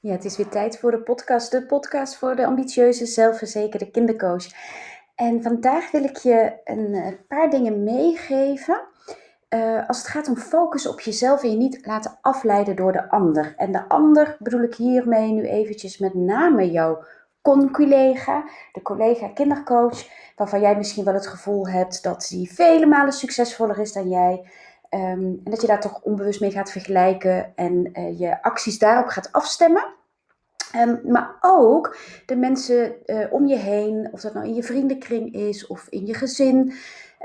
Ja, 0.00 0.12
het 0.12 0.24
is 0.24 0.36
weer 0.36 0.48
tijd 0.48 0.78
voor 0.78 0.90
de 0.90 1.02
podcast. 1.02 1.50
De 1.50 1.66
podcast 1.66 2.16
voor 2.16 2.36
de 2.36 2.46
ambitieuze, 2.46 3.06
zelfverzekerde 3.06 3.90
kindercoach. 3.90 4.46
En 5.14 5.42
vandaag 5.42 5.90
wil 5.90 6.04
ik 6.04 6.16
je 6.16 6.52
een 6.64 6.94
eh, 6.94 7.12
paar 7.28 7.50
dingen 7.50 7.82
meegeven. 7.82 8.80
Uh, 9.54 9.88
als 9.88 9.98
het 9.98 10.06
gaat 10.06 10.28
om 10.28 10.36
focus 10.36 10.86
op 10.86 11.00
jezelf 11.00 11.42
en 11.42 11.50
je 11.50 11.56
niet 11.56 11.86
laten 11.86 12.18
afleiden 12.20 12.76
door 12.76 12.92
de 12.92 13.10
ander. 13.10 13.54
En 13.56 13.72
de 13.72 13.88
ander 13.88 14.36
bedoel 14.38 14.62
ik 14.62 14.74
hiermee 14.74 15.32
nu 15.32 15.46
eventjes 15.46 15.98
met 15.98 16.14
name 16.14 16.70
jouw 16.70 17.04
con-collega, 17.42 18.44
de 18.72 18.82
collega 18.82 19.28
kindercoach, 19.28 20.06
waarvan 20.36 20.60
jij 20.60 20.76
misschien 20.76 21.04
wel 21.04 21.14
het 21.14 21.26
gevoel 21.26 21.68
hebt 21.68 22.02
dat 22.02 22.26
die 22.28 22.52
vele 22.52 22.86
malen 22.86 23.12
succesvoller 23.12 23.78
is 23.78 23.92
dan 23.92 24.08
jij. 24.08 24.50
Ehm, 24.88 25.20
en 25.20 25.40
dat 25.44 25.60
je 25.60 25.66
daar 25.66 25.80
toch 25.80 26.02
onbewust 26.02 26.40
mee 26.40 26.50
gaat 26.50 26.70
vergelijken 26.70 27.52
en 27.56 27.90
uh, 27.92 28.18
je 28.18 28.42
acties 28.42 28.78
daarop 28.78 29.06
gaat 29.06 29.32
afstemmen. 29.32 29.96
Um, 30.76 31.00
maar 31.04 31.36
ook 31.40 31.96
de 32.26 32.36
mensen 32.36 32.94
uh, 33.06 33.32
om 33.32 33.46
je 33.46 33.56
heen, 33.56 34.08
of 34.12 34.20
dat 34.20 34.34
nou 34.34 34.46
in 34.46 34.54
je 34.54 34.62
vriendenkring 34.62 35.34
is 35.34 35.66
of 35.66 35.86
in 35.88 36.06
je 36.06 36.14
gezin. 36.14 36.72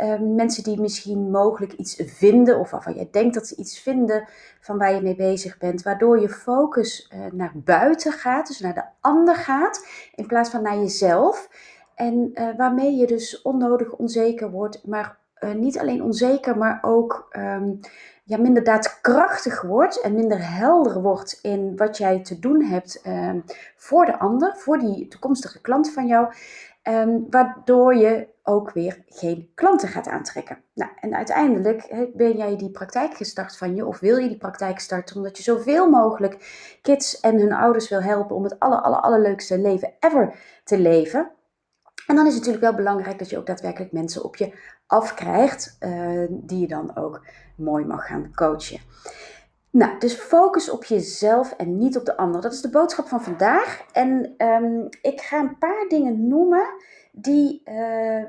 Um, 0.01 0.35
mensen 0.35 0.63
die 0.63 0.81
misschien 0.81 1.31
mogelijk 1.31 1.73
iets 1.73 2.01
vinden 2.05 2.59
of 2.59 2.71
waarvan 2.71 2.93
jij 2.93 3.07
denkt 3.11 3.33
dat 3.33 3.47
ze 3.47 3.55
iets 3.55 3.79
vinden 3.79 4.27
van 4.59 4.77
waar 4.77 4.93
je 4.93 5.01
mee 5.01 5.15
bezig 5.15 5.57
bent. 5.57 5.81
Waardoor 5.81 6.19
je 6.19 6.29
focus 6.29 7.11
uh, 7.13 7.31
naar 7.31 7.51
buiten 7.55 8.11
gaat, 8.11 8.47
dus 8.47 8.59
naar 8.59 8.73
de 8.73 8.85
ander 9.01 9.35
gaat, 9.35 9.87
in 10.15 10.27
plaats 10.27 10.49
van 10.49 10.61
naar 10.61 10.77
jezelf. 10.77 11.49
En 11.95 12.31
waarmee 12.57 12.95
je 12.95 13.07
dus 13.07 13.41
onnodig 13.41 13.91
onzeker 13.91 14.51
wordt, 14.51 14.87
maar 14.87 15.17
uh, 15.43 15.53
niet 15.53 15.79
alleen 15.79 16.03
onzeker, 16.03 16.57
maar 16.57 16.79
ook 16.81 17.27
um, 17.37 17.79
ja, 18.23 18.37
minder 18.37 18.63
daadkrachtig 18.63 19.61
wordt 19.61 20.01
en 20.01 20.15
minder 20.15 20.55
helder 20.55 21.01
wordt 21.01 21.39
in 21.41 21.75
wat 21.77 21.97
jij 21.97 22.23
te 22.23 22.39
doen 22.39 22.63
hebt 22.63 23.01
um, 23.07 23.43
voor 23.75 24.05
de 24.05 24.19
ander, 24.19 24.55
voor 24.57 24.79
die 24.79 25.07
toekomstige 25.07 25.61
klant 25.61 25.91
van 25.91 26.07
jou. 26.07 26.33
Um, 26.89 27.25
waardoor 27.29 27.95
je 27.95 28.27
ook 28.43 28.71
weer 28.71 29.03
geen 29.07 29.51
klanten 29.55 29.87
gaat 29.87 30.07
aantrekken. 30.07 30.57
Nou, 30.73 30.91
en 30.99 31.15
uiteindelijk 31.15 32.09
ben 32.13 32.37
jij 32.37 32.57
die 32.57 32.71
praktijk 32.71 33.13
gestart 33.13 33.57
van 33.57 33.75
je, 33.75 33.85
of 33.85 33.99
wil 33.99 34.17
je 34.17 34.27
die 34.27 34.37
praktijk 34.37 34.79
starten, 34.79 35.15
omdat 35.15 35.37
je 35.37 35.43
zoveel 35.43 35.89
mogelijk 35.89 36.37
kids 36.81 37.19
en 37.19 37.39
hun 37.39 37.53
ouders 37.53 37.89
wil 37.89 38.01
helpen 38.01 38.35
om 38.35 38.43
het 38.43 38.59
aller, 38.59 38.81
aller, 38.81 38.99
allerleukste 38.99 39.59
leven 39.59 39.93
ever 39.99 40.35
te 40.63 40.77
leven. 40.77 41.31
En 42.07 42.15
dan 42.15 42.27
is 42.27 42.33
het 42.33 42.45
natuurlijk 42.45 42.75
wel 42.75 42.83
belangrijk 42.85 43.19
dat 43.19 43.29
je 43.29 43.37
ook 43.37 43.45
daadwerkelijk 43.45 43.91
mensen 43.91 44.23
op 44.23 44.35
je 44.35 44.53
afkrijgt, 44.87 45.77
uh, 45.79 46.25
die 46.29 46.59
je 46.59 46.67
dan 46.67 46.95
ook 46.95 47.25
mooi 47.55 47.85
mag 47.85 48.07
gaan 48.07 48.31
coachen. 48.35 48.79
Nou, 49.69 49.99
dus 49.99 50.13
focus 50.13 50.69
op 50.69 50.83
jezelf 50.83 51.53
en 51.57 51.77
niet 51.77 51.97
op 51.97 52.05
de 52.05 52.17
ander. 52.17 52.41
Dat 52.41 52.53
is 52.53 52.61
de 52.61 52.69
boodschap 52.69 53.07
van 53.07 53.21
vandaag. 53.21 53.85
En 53.91 54.33
um, 54.37 54.89
ik 55.01 55.21
ga 55.21 55.39
een 55.39 55.57
paar 55.57 55.85
dingen 55.87 56.27
noemen 56.27 56.65
die, 57.11 57.61
uh, 57.65 58.17
uh, 58.17 58.25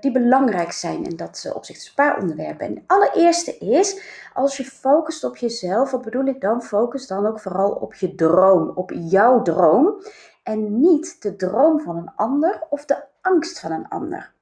die 0.00 0.12
belangrijk 0.12 0.72
zijn 0.72 1.04
in 1.04 1.16
dat 1.16 1.52
opzicht. 1.54 1.78
Dus 1.78 1.88
een 1.88 1.94
paar 1.94 2.20
onderwerpen. 2.20 2.66
En 2.66 2.74
het 2.74 2.84
allereerste 2.86 3.58
is, 3.58 4.00
als 4.34 4.56
je 4.56 4.64
focust 4.64 5.24
op 5.24 5.36
jezelf, 5.36 5.90
wat 5.90 6.02
bedoel 6.02 6.24
ik 6.24 6.40
dan? 6.40 6.62
Focus 6.62 7.06
dan 7.06 7.26
ook 7.26 7.40
vooral 7.40 7.70
op 7.70 7.94
je 7.94 8.14
droom, 8.14 8.72
op 8.74 8.92
jouw 8.94 9.42
droom. 9.42 10.02
En 10.42 10.80
niet 10.80 11.22
de 11.22 11.36
droom 11.36 11.80
van 11.80 11.96
een 11.96 12.12
ander 12.14 12.62
of 12.70 12.84
de 12.84 13.04
angst 13.20 13.60
van 13.60 13.70
een 13.70 13.88
ander. 13.88 14.34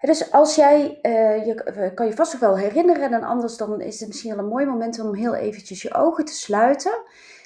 Dus 0.00 0.32
als 0.32 0.54
jij, 0.54 0.98
uh, 1.02 1.46
je 1.46 1.92
kan 1.94 2.06
je 2.06 2.14
vast 2.14 2.32
nog 2.32 2.40
wel 2.40 2.56
herinneren 2.56 3.12
en 3.12 3.22
anders 3.22 3.56
dan 3.56 3.80
is 3.80 4.00
het 4.00 4.08
misschien 4.08 4.34
wel 4.34 4.44
een 4.44 4.50
mooi 4.50 4.66
moment 4.66 5.00
om 5.00 5.14
heel 5.14 5.34
eventjes 5.34 5.82
je 5.82 5.94
ogen 5.94 6.24
te 6.24 6.34
sluiten 6.34 7.02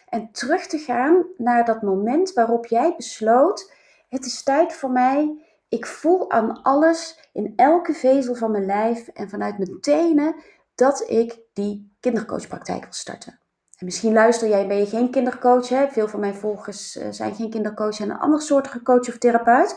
en 0.08 0.28
terug 0.32 0.66
te 0.66 0.78
gaan 0.78 1.26
naar 1.36 1.64
dat 1.64 1.82
moment 1.82 2.32
waarop 2.32 2.66
jij 2.66 2.94
besloot, 2.96 3.72
het 4.08 4.26
is 4.26 4.42
tijd 4.42 4.72
voor 4.72 4.90
mij, 4.90 5.44
ik 5.68 5.86
voel 5.86 6.30
aan 6.30 6.62
alles, 6.62 7.28
in 7.32 7.52
elke 7.56 7.92
vezel 7.92 8.34
van 8.34 8.50
mijn 8.50 8.66
lijf 8.66 9.08
en 9.08 9.28
vanuit 9.28 9.58
mijn 9.58 9.80
tenen, 9.80 10.34
dat 10.74 11.04
ik 11.10 11.38
die 11.52 11.96
kindercoachpraktijk 12.00 12.82
wil 12.82 12.92
starten. 12.92 13.38
En 13.78 13.84
misschien 13.84 14.12
luister 14.12 14.48
jij, 14.48 14.66
ben 14.66 14.76
je 14.76 14.86
geen 14.86 15.10
kindercoach, 15.10 15.68
hè? 15.68 15.88
veel 15.88 16.08
van 16.08 16.20
mijn 16.20 16.34
volgers 16.34 16.96
uh, 16.96 17.06
zijn 17.10 17.34
geen 17.34 17.50
kindercoach 17.50 18.00
en 18.00 18.10
een 18.10 18.18
ander 18.18 18.40
soortige 18.40 18.82
coach 18.82 19.08
of 19.08 19.18
therapeut. 19.18 19.76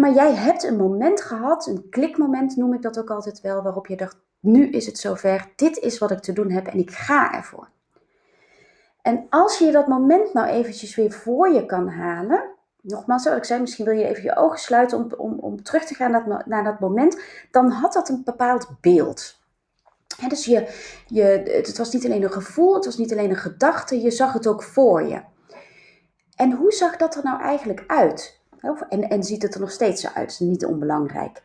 Maar 0.00 0.12
jij 0.12 0.34
hebt 0.34 0.62
een 0.62 0.76
moment 0.76 1.20
gehad, 1.20 1.66
een 1.66 1.88
klikmoment 1.90 2.56
noem 2.56 2.74
ik 2.74 2.82
dat 2.82 2.98
ook 2.98 3.10
altijd 3.10 3.40
wel, 3.40 3.62
waarop 3.62 3.86
je 3.86 3.96
dacht, 3.96 4.16
nu 4.40 4.70
is 4.70 4.86
het 4.86 4.98
zover, 4.98 5.52
dit 5.56 5.78
is 5.78 5.98
wat 5.98 6.10
ik 6.10 6.18
te 6.18 6.32
doen 6.32 6.50
heb 6.50 6.66
en 6.66 6.78
ik 6.78 6.90
ga 6.90 7.34
ervoor. 7.34 7.68
En 9.02 9.26
als 9.30 9.58
je 9.58 9.72
dat 9.72 9.86
moment 9.86 10.32
nou 10.32 10.48
eventjes 10.48 10.94
weer 10.94 11.12
voor 11.12 11.52
je 11.52 11.66
kan 11.66 11.88
halen, 11.88 12.50
nogmaals, 12.80 13.22
zoals 13.22 13.38
ik 13.38 13.44
zei, 13.44 13.60
misschien 13.60 13.84
wil 13.84 13.94
je 13.94 14.08
even 14.08 14.22
je 14.22 14.36
ogen 14.36 14.58
sluiten 14.58 14.98
om, 14.98 15.12
om, 15.16 15.38
om 15.38 15.62
terug 15.62 15.84
te 15.84 15.94
gaan 15.94 16.10
naar, 16.10 16.42
naar 16.46 16.64
dat 16.64 16.80
moment, 16.80 17.20
dan 17.50 17.70
had 17.70 17.92
dat 17.92 18.08
een 18.08 18.22
bepaald 18.24 18.68
beeld. 18.80 19.40
Dus 20.28 20.44
je, 20.44 20.68
je, 21.06 21.22
het 21.44 21.78
was 21.78 21.92
niet 21.92 22.04
alleen 22.04 22.22
een 22.22 22.32
gevoel, 22.32 22.74
het 22.74 22.84
was 22.84 22.96
niet 22.96 23.12
alleen 23.12 23.30
een 23.30 23.36
gedachte, 23.36 24.00
je 24.00 24.10
zag 24.10 24.32
het 24.32 24.46
ook 24.46 24.62
voor 24.62 25.02
je. 25.02 25.22
En 26.36 26.52
hoe 26.52 26.72
zag 26.72 26.96
dat 26.96 27.14
er 27.14 27.22
nou 27.24 27.40
eigenlijk 27.40 27.84
uit? 27.86 28.41
En, 28.88 29.08
en 29.08 29.22
ziet 29.22 29.42
het 29.42 29.54
er 29.54 29.60
nog 29.60 29.70
steeds 29.70 30.00
zo 30.00 30.08
uit, 30.14 30.40
niet 30.40 30.64
onbelangrijk. 30.64 31.42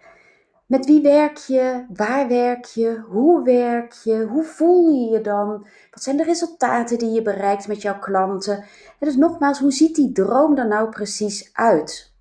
Met 0.66 0.86
wie 0.86 1.02
werk 1.02 1.38
je? 1.38 1.86
Waar 1.94 2.28
werk 2.28 2.66
je? 2.66 3.04
Hoe 3.10 3.44
werk 3.44 3.92
je? 3.92 4.26
Hoe 4.30 4.44
voel 4.44 4.90
je 4.90 5.10
je 5.10 5.22
dan? 5.22 5.68
Wat 5.92 6.04
zijn 6.04 6.18
de 6.18 6.24
resultaten 6.24 6.98
die 6.98 7.12
je 7.12 7.22
bereikt 7.22 7.68
met 7.68 7.82
jouw 7.82 8.00
klanten? 8.00 8.58
En 9.00 9.08
dus 9.08 9.16
nogmaals, 9.16 9.60
hoe 9.60 9.72
ziet 9.72 9.96
die 9.96 10.12
droom 10.12 10.58
er 10.58 10.68
nou 10.68 10.90
precies 10.90 11.50
uit? 11.54 12.14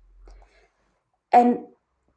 En 1.29 1.65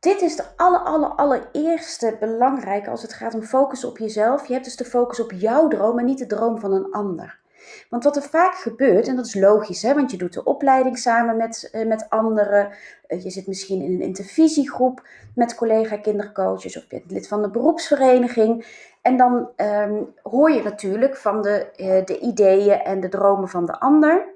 dit 0.01 0.21
is 0.21 0.37
de 0.37 0.45
aller, 0.57 0.81
aller, 0.81 1.09
allereerste 1.09 2.17
belangrijke 2.21 2.91
als 2.91 3.03
het 3.03 3.13
gaat 3.13 3.35
om 3.35 3.43
focus 3.43 3.85
op 3.85 3.99
jezelf. 3.99 4.47
Je 4.47 4.53
hebt 4.53 4.65
dus 4.65 4.77
de 4.77 4.85
focus 4.85 5.21
op 5.21 5.33
jouw 5.33 5.69
droom 5.69 5.99
en 5.99 6.05
niet 6.05 6.19
de 6.19 6.27
droom 6.27 6.59
van 6.61 6.73
een 6.73 6.93
ander. 6.93 7.40
Want 7.89 8.05
wat 8.05 8.17
er 8.17 8.23
vaak 8.23 8.55
gebeurt, 8.55 9.09
en 9.09 9.17
dat 9.17 9.27
is 9.27 9.35
logisch, 9.35 9.83
hè, 9.83 9.95
want 9.95 10.11
je 10.11 10.17
doet 10.17 10.33
de 10.33 10.45
opleiding 10.45 10.99
samen 10.99 11.37
met, 11.37 11.71
uh, 11.73 11.87
met 11.87 12.07
anderen. 12.09 12.71
Uh, 13.09 13.23
je 13.23 13.31
zit 13.31 13.47
misschien 13.47 13.83
in 13.83 13.93
een 13.93 14.01
intervisiegroep 14.01 15.07
met 15.35 15.55
collega 15.55 15.97
kindercoaches 15.97 16.77
of 16.77 16.89
bent 16.89 17.11
lid 17.11 17.29
van 17.29 17.43
de 17.43 17.51
beroepsvereniging. 17.51 18.67
En 19.03 19.17
dan 19.17 19.49
um, 19.57 20.15
hoor 20.23 20.51
je 20.51 20.63
natuurlijk 20.63 21.17
van 21.17 21.43
de, 21.43 21.67
uh, 21.77 22.05
de 22.05 22.19
ideeën 22.19 22.81
en 22.81 23.01
de 23.01 23.09
dromen 23.09 23.49
van 23.49 23.67
de 23.67 23.81
ander. 23.81 24.29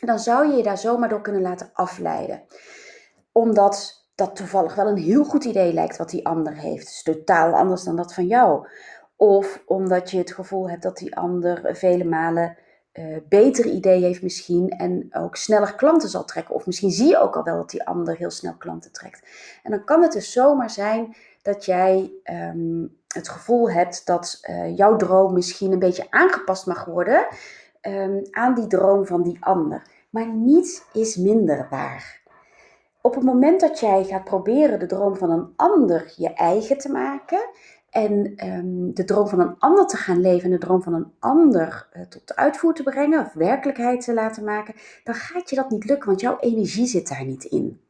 Dan 0.00 0.18
zou 0.18 0.48
je 0.48 0.56
je 0.56 0.62
daar 0.62 0.78
zomaar 0.78 1.08
door 1.08 1.20
kunnen 1.20 1.42
laten 1.42 1.70
afleiden. 1.72 2.42
Omdat 3.32 4.02
dat 4.14 4.36
toevallig 4.36 4.74
wel 4.74 4.86
een 4.86 4.96
heel 4.96 5.24
goed 5.24 5.44
idee 5.44 5.72
lijkt 5.72 5.96
wat 5.96 6.10
die 6.10 6.26
ander 6.26 6.56
heeft. 6.56 6.86
Het 6.86 6.94
is 6.94 7.02
totaal 7.02 7.52
anders 7.52 7.84
dan 7.84 7.96
dat 7.96 8.14
van 8.14 8.26
jou. 8.26 8.66
Of 9.22 9.62
omdat 9.66 10.10
je 10.10 10.18
het 10.18 10.32
gevoel 10.32 10.70
hebt 10.70 10.82
dat 10.82 10.96
die 10.96 11.16
ander 11.16 11.76
vele 11.76 12.04
malen 12.04 12.56
uh, 12.92 13.16
betere 13.28 13.70
idee 13.70 14.02
heeft 14.02 14.22
misschien 14.22 14.68
en 14.70 15.08
ook 15.10 15.36
sneller 15.36 15.74
klanten 15.74 16.08
zal 16.08 16.24
trekken. 16.24 16.54
Of 16.54 16.66
misschien 16.66 16.90
zie 16.90 17.08
je 17.08 17.18
ook 17.18 17.36
al 17.36 17.42
wel 17.42 17.56
dat 17.56 17.70
die 17.70 17.86
ander 17.86 18.16
heel 18.16 18.30
snel 18.30 18.54
klanten 18.58 18.92
trekt. 18.92 19.22
En 19.62 19.70
dan 19.70 19.84
kan 19.84 20.02
het 20.02 20.12
dus 20.12 20.32
zomaar 20.32 20.70
zijn 20.70 21.16
dat 21.42 21.64
jij 21.64 22.12
um, 22.54 22.98
het 23.08 23.28
gevoel 23.28 23.70
hebt 23.70 24.06
dat 24.06 24.40
uh, 24.50 24.76
jouw 24.76 24.96
droom 24.96 25.32
misschien 25.32 25.72
een 25.72 25.78
beetje 25.78 26.10
aangepast 26.10 26.66
mag 26.66 26.84
worden 26.84 27.26
um, 27.82 28.22
aan 28.30 28.54
die 28.54 28.66
droom 28.66 29.06
van 29.06 29.22
die 29.22 29.36
ander. 29.40 29.82
Maar 30.10 30.26
niets 30.26 30.82
is 30.92 31.16
minder 31.16 31.66
waar. 31.70 32.20
Op 33.00 33.14
het 33.14 33.24
moment 33.24 33.60
dat 33.60 33.80
jij 33.80 34.04
gaat 34.04 34.24
proberen 34.24 34.78
de 34.78 34.86
droom 34.86 35.16
van 35.16 35.30
een 35.30 35.52
ander 35.56 36.12
je 36.16 36.34
eigen 36.34 36.78
te 36.78 36.92
maken, 36.92 37.48
en 37.92 38.46
um, 38.48 38.94
de 38.94 39.04
droom 39.04 39.28
van 39.28 39.40
een 39.40 39.54
ander 39.58 39.86
te 39.86 39.96
gaan 39.96 40.20
leven 40.20 40.44
en 40.44 40.50
de 40.50 40.58
droom 40.58 40.82
van 40.82 40.94
een 40.94 41.12
ander 41.18 41.88
uh, 41.96 42.02
tot 42.02 42.36
uitvoer 42.36 42.74
te 42.74 42.82
brengen 42.82 43.20
of 43.20 43.32
werkelijkheid 43.32 44.04
te 44.04 44.14
laten 44.14 44.44
maken, 44.44 44.74
dan 45.04 45.14
gaat 45.14 45.50
je 45.50 45.56
dat 45.56 45.70
niet 45.70 45.84
lukken, 45.84 46.08
want 46.08 46.20
jouw 46.20 46.38
energie 46.38 46.86
zit 46.86 47.08
daar 47.08 47.24
niet 47.24 47.44
in. 47.44 47.80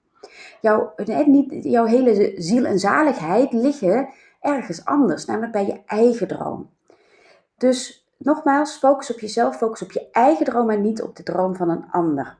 Jouw, 0.61 0.93
nee, 0.97 1.29
niet, 1.29 1.65
jouw 1.65 1.85
hele 1.85 2.33
ziel 2.37 2.65
en 2.65 2.79
zaligheid 2.79 3.53
liggen 3.53 4.09
ergens 4.41 4.85
anders, 4.85 5.25
namelijk 5.25 5.53
bij 5.53 5.67
je 5.67 5.81
eigen 5.87 6.29
droom. 6.29 6.71
Dus 7.57 8.09
nogmaals, 8.19 8.77
focus 8.77 9.13
op 9.13 9.21
jezelf, 9.21 9.57
focus 9.57 9.83
op 9.83 9.93
je 9.93 10.09
eigen 10.13 10.45
droom 10.45 10.71
en 10.71 10.83
niet 10.83 11.03
op 11.03 11.17
de 11.17 11.23
droom 11.23 11.57
van 11.57 11.69
een 11.69 11.85
ander. 11.91 12.39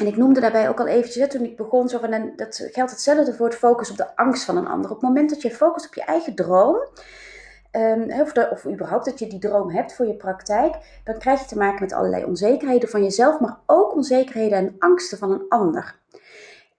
En 0.00 0.06
ik 0.06 0.16
noemde 0.16 0.40
daarbij 0.40 0.68
ook 0.68 0.80
al 0.80 0.86
eventjes, 0.86 1.28
toen 1.28 1.44
ik 1.44 1.56
begon, 1.56 1.88
zo 1.88 1.98
van, 1.98 2.32
dat 2.36 2.68
geldt 2.72 2.90
hetzelfde 2.90 3.34
voor 3.34 3.46
het 3.46 3.56
focus 3.56 3.90
op 3.90 3.96
de 3.96 4.16
angst 4.16 4.44
van 4.44 4.56
een 4.56 4.66
ander. 4.66 4.90
Op 4.90 4.96
het 5.00 5.08
moment 5.08 5.30
dat 5.30 5.42
je 5.42 5.50
focust 5.50 5.86
op 5.86 5.94
je 5.94 6.04
eigen 6.04 6.34
droom, 6.34 6.76
um, 7.72 8.20
of, 8.20 8.32
of 8.50 8.66
überhaupt 8.66 9.04
dat 9.04 9.18
je 9.18 9.26
die 9.26 9.38
droom 9.38 9.70
hebt 9.70 9.94
voor 9.94 10.06
je 10.06 10.14
praktijk, 10.14 11.00
dan 11.04 11.18
krijg 11.18 11.40
je 11.40 11.46
te 11.46 11.58
maken 11.58 11.82
met 11.82 11.92
allerlei 11.92 12.24
onzekerheden 12.24 12.88
van 12.88 13.02
jezelf, 13.02 13.40
maar 13.40 13.58
ook 13.66 13.94
onzekerheden 13.94 14.58
en 14.58 14.76
angsten 14.78 15.18
van 15.18 15.30
een 15.32 15.44
ander. 15.48 15.98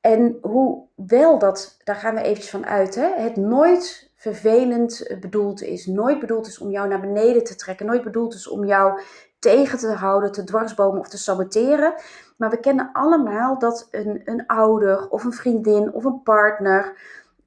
En 0.02 0.38
hoewel 0.42 1.40
dat, 1.40 1.78
daar 1.84 1.96
gaan 1.96 2.16
we 2.16 2.22
eventjes 2.22 2.50
van 2.50 2.66
uit, 2.66 2.96
hè, 2.96 3.14
het 3.16 3.36
nooit 3.36 4.10
vervelend 4.16 5.16
bedoeld 5.20 5.62
is, 5.62 5.86
nooit 5.86 6.20
bedoeld 6.20 6.48
is 6.48 6.60
om 6.60 6.70
jou 6.70 6.88
naar 6.88 7.02
beneden 7.02 7.44
te 7.44 7.56
trekken, 7.56 7.86
nooit 7.86 8.04
bedoeld 8.04 8.34
is 8.34 8.48
om 8.48 8.66
jou 8.66 9.02
tegen 9.42 9.80
te 9.80 9.92
houden, 9.92 10.32
te 10.32 10.44
dwarsbomen 10.44 11.00
of 11.00 11.08
te 11.08 11.18
saboteren. 11.18 11.94
Maar 12.38 12.50
we 12.50 12.60
kennen 12.60 12.90
allemaal 12.94 13.60
dat 13.60 13.88
een, 13.92 14.22
een 14.26 14.48
ouder 14.48 15.10
of 15.10 15.24
een 15.24 15.34
vriendin 15.34 15.94
of 15.94 16.04
een 16.04 16.22
partner 16.24 16.96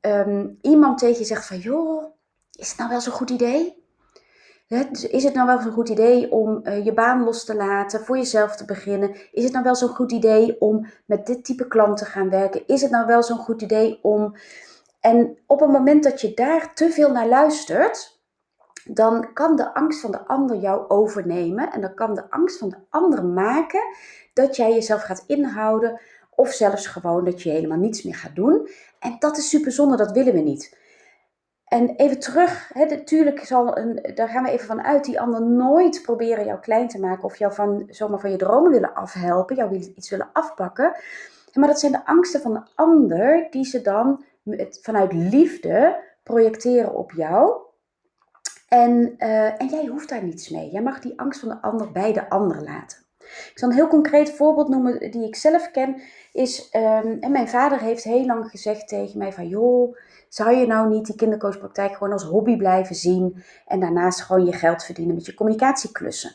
ehm, 0.01 0.47
iemand 0.61 0.99
tegen 0.99 1.19
je 1.19 1.25
zegt 1.25 1.47
van 1.47 1.59
joh, 1.59 2.05
is 2.59 2.69
het 2.69 2.79
nou 2.79 2.91
wel 2.91 3.01
zo'n 3.01 3.13
goed 3.13 3.31
idee? 3.31 3.83
Dus 4.69 5.07
is 5.09 5.25
het 5.25 5.35
nou 5.35 5.47
wel 5.47 5.61
zo'n 5.61 5.73
goed 5.73 5.89
idee 5.89 6.33
om 6.33 6.61
eh, 6.63 6.85
je 6.85 6.93
baan 6.93 7.25
los 7.25 7.45
te 7.45 7.55
laten, 7.55 8.05
voor 8.05 8.17
jezelf 8.17 8.57
te 8.57 8.65
beginnen? 8.65 9.17
Is 9.33 9.45
het 9.45 9.53
nou 9.53 9.65
wel 9.65 9.75
zo'n 9.75 9.89
goed 9.89 10.13
idee 10.13 10.61
om 10.61 10.87
met 11.07 11.27
dit 11.27 11.45
type 11.45 11.67
klant 11.69 11.97
te 11.97 12.05
gaan 12.05 12.31
werken? 12.31 12.67
Is 12.67 12.83
het 12.83 12.91
nou 12.91 13.07
wel 13.07 13.23
zo'n 13.23 13.39
goed 13.39 13.63
idee 13.63 13.99
om. 14.03 14.37
En 15.01 15.39
op 15.47 15.61
het 15.61 15.71
moment 15.71 16.05
dat 16.05 16.21
je 16.21 16.35
daar 16.35 16.75
te 16.75 16.91
veel 16.91 17.11
naar 17.11 17.29
luistert, 17.29 18.14
dan 18.85 19.33
kan 19.33 19.57
de 19.57 19.75
angst 19.75 20.01
van 20.01 20.11
de 20.11 20.27
ander 20.27 20.57
jou 20.57 20.89
overnemen. 20.89 21.73
En 21.73 21.81
dan 21.81 21.95
kan 21.95 22.15
de 22.15 22.31
angst 22.31 22.59
van 22.59 22.69
de 22.69 22.77
ander 22.89 23.25
maken 23.25 23.83
dat 24.33 24.57
jij 24.57 24.73
jezelf 24.73 25.03
gaat 25.03 25.25
inhouden. 25.27 26.01
Of 26.31 26.53
zelfs 26.53 26.87
gewoon 26.87 27.25
dat 27.25 27.43
je 27.43 27.51
helemaal 27.51 27.79
niets 27.79 28.03
meer 28.03 28.15
gaat 28.15 28.35
doen. 28.35 28.69
En 28.99 29.17
dat 29.19 29.37
is 29.37 29.49
super 29.49 29.73
zonde, 29.73 29.97
dat 29.97 30.13
willen 30.13 30.33
we 30.35 30.41
niet. 30.41 30.77
En 31.65 31.89
even 31.97 32.19
terug, 32.19 32.71
hè, 32.73 32.85
natuurlijk 32.85 33.45
zal 33.45 33.79
een, 33.79 34.13
daar 34.15 34.29
gaan 34.29 34.43
we 34.43 34.51
even 34.51 34.67
van 34.67 34.83
uit, 34.83 35.05
die 35.05 35.21
ander 35.21 35.43
nooit 35.43 36.03
proberen 36.03 36.45
jou 36.45 36.61
klein 36.61 36.89
te 36.89 37.01
maken 37.01 37.25
of 37.25 37.37
jou 37.37 37.55
van, 37.55 37.87
zomaar 37.89 38.21
van 38.21 38.31
je 38.31 38.37
dromen 38.37 38.71
willen 38.71 38.95
afhelpen, 38.95 39.57
jou 39.57 39.75
iets 39.75 40.11
willen 40.11 40.31
afpakken. 40.33 40.97
Maar 41.53 41.69
dat 41.69 41.81
zijn 41.81 41.93
de 41.93 42.07
angsten 42.07 42.41
van 42.41 42.53
de 42.53 42.63
ander 42.75 43.47
die 43.51 43.65
ze 43.65 43.81
dan 43.81 44.25
vanuit 44.81 45.13
liefde 45.13 46.03
projecteren 46.23 46.95
op 46.95 47.13
jou. 47.13 47.63
En, 48.69 49.15
uh, 49.19 49.61
en 49.61 49.69
jij 49.69 49.87
hoeft 49.87 50.09
daar 50.09 50.25
niets 50.25 50.49
mee. 50.49 50.71
Jij 50.71 50.83
mag 50.83 51.01
die 51.01 51.19
angst 51.19 51.41
van 51.41 51.49
de 51.49 51.63
ander 51.63 51.93
bij 51.93 52.13
de 52.13 52.29
ander 52.29 52.63
laten. 52.63 52.99
Ik 53.21 53.53
zal 53.55 53.69
een 53.69 53.75
heel 53.75 53.89
concreet 53.89 54.31
voorbeeld 54.31 54.69
noemen 54.69 55.11
die 55.11 55.27
ik 55.27 55.37
zelf 55.37 55.71
ken. 55.71 56.01
Is, 56.33 56.71
um, 56.73 57.17
en 57.21 57.33
mijn 57.33 57.49
vader 57.49 57.81
heeft 57.81 58.05
heel 58.05 58.27
lang 58.27 58.51
gezegd 58.51 58.89
tegen 58.89 59.19
mij 59.19 59.33
van 59.33 59.49
joh, 59.49 59.97
zou 60.29 60.57
je 60.57 60.67
nou 60.67 60.89
niet 60.89 61.07
die 61.07 61.15
kindercoachpraktijk 61.15 61.93
gewoon 61.93 62.13
als 62.13 62.25
hobby 62.25 62.57
blijven 62.57 62.95
zien 62.95 63.43
en 63.67 63.81
daarnaast 63.81 64.21
gewoon 64.21 64.45
je 64.45 64.53
geld 64.53 64.85
verdienen 64.85 65.15
met 65.15 65.27
je 65.27 65.35
communicatieklussen? 65.35 66.33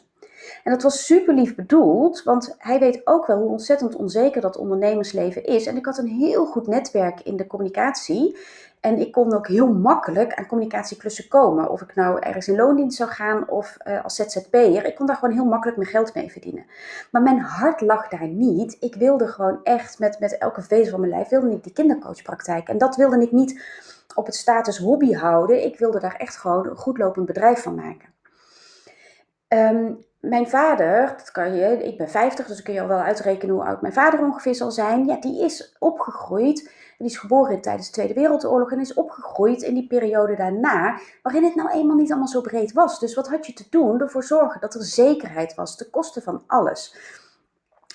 En 0.63 0.71
dat 0.71 0.83
was 0.83 1.05
super 1.05 1.33
lief 1.33 1.55
bedoeld, 1.55 2.23
want 2.23 2.55
hij 2.57 2.79
weet 2.79 3.07
ook 3.07 3.25
wel 3.25 3.37
hoe 3.37 3.49
ontzettend 3.49 3.95
onzeker 3.95 4.41
dat 4.41 4.57
ondernemersleven 4.57 5.43
is. 5.43 5.65
En 5.65 5.77
ik 5.77 5.85
had 5.85 5.97
een 5.97 6.07
heel 6.07 6.45
goed 6.45 6.67
netwerk 6.67 7.21
in 7.21 7.37
de 7.37 7.47
communicatie. 7.47 8.37
En 8.79 8.99
ik 8.99 9.11
kon 9.11 9.33
ook 9.33 9.47
heel 9.47 9.73
makkelijk 9.73 10.33
aan 10.33 10.47
communicatieklussen 10.47 11.27
komen. 11.27 11.69
Of 11.69 11.81
ik 11.81 11.95
nou 11.95 12.19
ergens 12.19 12.47
in 12.47 12.55
loondienst 12.55 12.97
zou 12.97 13.09
gaan 13.09 13.49
of 13.49 13.77
uh, 13.87 14.03
als 14.03 14.15
ZZP'er. 14.15 14.85
Ik 14.85 14.95
kon 14.95 15.05
daar 15.05 15.15
gewoon 15.15 15.35
heel 15.35 15.45
makkelijk 15.45 15.77
mijn 15.77 15.89
geld 15.89 16.13
mee 16.13 16.31
verdienen. 16.31 16.65
Maar 17.11 17.21
mijn 17.21 17.39
hart 17.39 17.81
lag 17.81 18.07
daar 18.07 18.27
niet. 18.27 18.77
Ik 18.79 18.95
wilde 18.95 19.27
gewoon 19.27 19.59
echt 19.63 19.99
met, 19.99 20.19
met 20.19 20.37
elke 20.37 20.61
vezel 20.61 20.91
van 20.91 20.99
mijn 20.99 21.11
lijf, 21.11 21.29
wilde 21.29 21.51
ik 21.51 21.63
die 21.63 21.73
kindercoachpraktijk. 21.73 22.69
En 22.69 22.77
dat 22.77 22.95
wilde 22.95 23.21
ik 23.21 23.31
niet 23.31 23.61
op 24.15 24.25
het 24.25 24.35
status 24.35 24.77
hobby 24.77 25.13
houden. 25.13 25.63
Ik 25.63 25.79
wilde 25.79 25.99
daar 25.99 26.15
echt 26.15 26.37
gewoon 26.37 26.67
een 26.67 26.75
goed 26.75 26.97
lopend 26.97 27.25
bedrijf 27.25 27.61
van 27.61 27.75
maken. 27.75 28.09
Ehm, 29.47 29.91
mijn 30.19 30.49
vader, 30.49 31.13
dat 31.17 31.31
kan 31.31 31.55
je, 31.55 31.83
ik 31.83 31.97
ben 31.97 32.09
50, 32.09 32.45
dus 32.45 32.55
dan 32.55 32.65
kun 32.65 32.73
je 32.73 32.81
al 32.81 32.87
wel 32.87 32.99
uitrekenen 32.99 33.55
hoe 33.55 33.63
oud 33.63 33.81
mijn 33.81 33.93
vader 33.93 34.19
ongeveer 34.19 34.55
zal 34.55 34.71
zijn. 34.71 35.05
Ja, 35.05 35.19
die 35.19 35.43
is 35.43 35.75
opgegroeid. 35.79 36.71
Die 36.97 37.07
is 37.07 37.17
geboren 37.17 37.61
tijdens 37.61 37.87
de 37.87 37.93
Tweede 37.93 38.13
Wereldoorlog 38.13 38.71
en 38.71 38.79
is 38.79 38.93
opgegroeid 38.93 39.61
in 39.61 39.73
die 39.73 39.87
periode 39.87 40.35
daarna, 40.35 40.99
waarin 41.23 41.43
het 41.43 41.55
nou 41.55 41.69
eenmaal 41.69 41.95
niet 41.95 42.09
allemaal 42.09 42.27
zo 42.27 42.41
breed 42.41 42.73
was. 42.73 42.99
Dus 42.99 43.15
wat 43.15 43.29
had 43.29 43.45
je 43.45 43.53
te 43.53 43.65
doen? 43.69 44.01
Ervoor 44.01 44.23
zorgen 44.23 44.61
dat 44.61 44.75
er 44.75 44.83
zekerheid 44.83 45.55
was, 45.55 45.77
ten 45.77 45.89
koste 45.89 46.21
van 46.21 46.43
alles. 46.47 46.95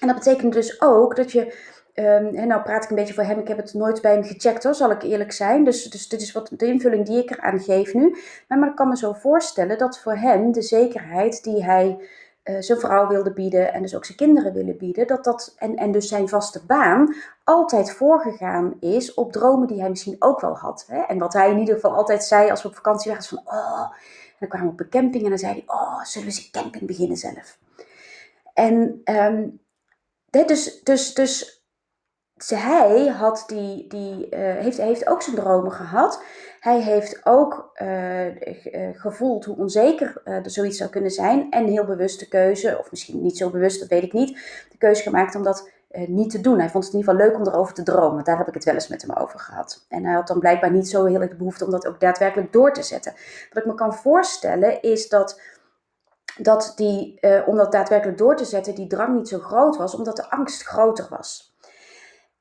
En 0.00 0.06
dat 0.06 0.17
betekent 0.17 0.53
dus 0.53 0.81
ook 0.81 1.17
dat 1.17 1.32
je 1.32 1.59
Um, 1.94 2.35
en 2.35 2.49
nou 2.49 2.62
praat 2.62 2.85
ik 2.85 2.91
een 2.91 2.96
beetje 2.96 3.14
voor 3.14 3.23
hem. 3.23 3.38
Ik 3.38 3.49
heb 3.49 3.56
het 3.56 3.75
nooit 3.75 4.00
bij 4.00 4.12
hem 4.12 4.25
gecheckt 4.25 4.64
hoor, 4.64 4.75
zal 4.75 4.91
ik 4.91 5.02
eerlijk 5.02 5.32
zijn. 5.32 5.64
Dus, 5.64 5.85
dus 5.85 6.08
dit 6.08 6.20
is 6.20 6.32
wat 6.32 6.50
de 6.52 6.67
invulling 6.67 7.06
die 7.06 7.23
ik 7.23 7.31
eraan 7.31 7.61
geef 7.61 7.94
nu. 7.94 8.17
Maar, 8.49 8.58
maar 8.58 8.69
ik 8.69 8.76
kan 8.76 8.88
me 8.88 8.96
zo 8.96 9.12
voorstellen 9.12 9.79
dat 9.79 9.99
voor 9.99 10.17
hem 10.17 10.52
de 10.52 10.62
zekerheid 10.62 11.43
die 11.43 11.64
hij 11.64 11.99
uh, 12.44 12.56
zijn 12.61 12.79
vrouw 12.79 13.08
wilde 13.08 13.32
bieden 13.32 13.73
en 13.73 13.82
dus 13.82 13.96
ook 13.96 14.05
zijn 14.05 14.19
kinderen 14.19 14.52
willen 14.52 14.76
bieden, 14.76 15.06
dat 15.06 15.25
dat, 15.25 15.55
en, 15.58 15.76
en 15.76 15.93
dus 15.93 16.08
zijn 16.08 16.29
vaste 16.29 16.64
baan, 16.67 17.14
altijd 17.44 17.93
voorgegaan 17.93 18.76
is 18.81 19.14
op 19.14 19.32
dromen 19.32 19.69
die 19.69 19.81
hij 19.81 19.88
misschien 19.88 20.17
ook 20.19 20.40
wel 20.40 20.56
had. 20.56 20.85
Hè? 20.88 21.00
En 21.00 21.19
wat 21.19 21.32
hij 21.32 21.50
in 21.50 21.58
ieder 21.58 21.75
geval 21.75 21.94
altijd 21.94 22.25
zei 22.25 22.50
als 22.50 22.62
we 22.62 22.69
op 22.69 22.75
vakantie 22.75 23.11
waren, 23.11 23.26
van, 23.26 23.43
oh, 23.44 23.90
dan 24.38 24.49
kwamen 24.49 24.67
we 24.67 24.73
op 24.73 24.81
een 24.81 24.88
camping 24.88 25.23
en 25.23 25.29
dan 25.29 25.38
zei 25.38 25.52
hij, 25.52 25.62
oh, 25.67 26.05
zullen 26.05 26.29
we 26.29 26.35
eens 26.35 26.44
een 26.44 26.62
camping 26.62 26.87
beginnen 26.87 27.17
zelf? 27.17 27.58
En 28.55 29.00
um, 29.05 29.62
dus, 30.31 30.82
dus, 30.82 31.14
dus 31.14 31.63
hij 32.36 33.06
had 33.06 33.44
die, 33.46 33.86
die, 33.88 34.26
uh, 34.31 34.38
heeft, 34.38 34.76
heeft 34.76 35.08
ook 35.08 35.22
zijn 35.22 35.36
dromen 35.36 35.72
gehad. 35.72 36.22
Hij 36.60 36.81
heeft 36.81 37.26
ook 37.26 37.70
uh, 37.82 38.26
gevoeld 38.92 39.44
hoe 39.44 39.56
onzeker 39.56 40.22
uh, 40.25 40.34
er 40.34 40.50
zoiets 40.50 40.78
zou 40.78 40.90
kunnen 40.90 41.10
zijn. 41.10 41.50
En 41.50 41.66
heel 41.66 41.84
bewust 41.84 42.20
de 42.20 42.28
keuze, 42.28 42.78
of 42.78 42.90
misschien 42.90 43.22
niet 43.22 43.36
zo 43.36 43.50
bewust, 43.50 43.81
dat 43.81 43.88
weet 43.88 44.02
ik 44.02 44.12
niet, 44.12 44.38
de 44.70 44.78
keuze 44.78 45.02
gemaakt 45.02 45.34
om 45.34 45.42
dat 45.42 45.72
niet 46.06 46.31
te 46.31 46.40
doen. 46.40 46.58
Hij 46.58 46.70
vond 46.70 46.84
het 46.84 46.92
in 46.92 46.98
ieder 46.98 47.14
geval 47.14 47.28
leuk 47.28 47.38
om 47.38 47.52
erover 47.52 47.75
te 47.75 47.82
dromen. 47.82 48.25
Daar 48.25 48.38
heb 48.38 48.48
ik 48.48 48.54
het 48.54 48.64
wel 48.64 48.75
eens 48.75 48.88
met 48.88 49.02
hem 49.02 49.16
over 49.16 49.38
gehad. 49.38 49.87
En 49.88 50.04
hij 50.04 50.14
had 50.14 50.26
dan 50.26 50.38
blijkbaar 50.38 50.70
niet 50.70 50.88
zo 50.88 51.04
heel 51.04 51.20
erg 51.20 51.30
de 51.30 51.37
behoefte 51.37 51.64
om 51.64 51.70
dat 51.70 51.87
ook 51.87 52.00
daadwerkelijk 52.00 52.52
door 52.52 52.72
te 52.72 52.82
zetten. 52.82 53.12
Wat 53.52 53.62
ik 53.62 53.69
me 53.69 53.75
kan 53.75 53.94
voorstellen 53.94 54.82
is 54.82 55.08
dat 55.08 55.40
dat 56.37 56.72
die, 56.76 57.20
om 57.46 57.56
dat 57.56 57.72
daadwerkelijk 57.72 58.19
door 58.19 58.37
te 58.37 58.44
zetten, 58.44 58.75
die 58.75 58.87
drang 58.87 59.16
niet 59.16 59.28
zo 59.28 59.38
groot 59.38 59.76
was, 59.76 59.94
omdat 59.94 60.16
de 60.16 60.30
angst 60.30 60.62
groter 60.62 61.06
was. 61.10 61.53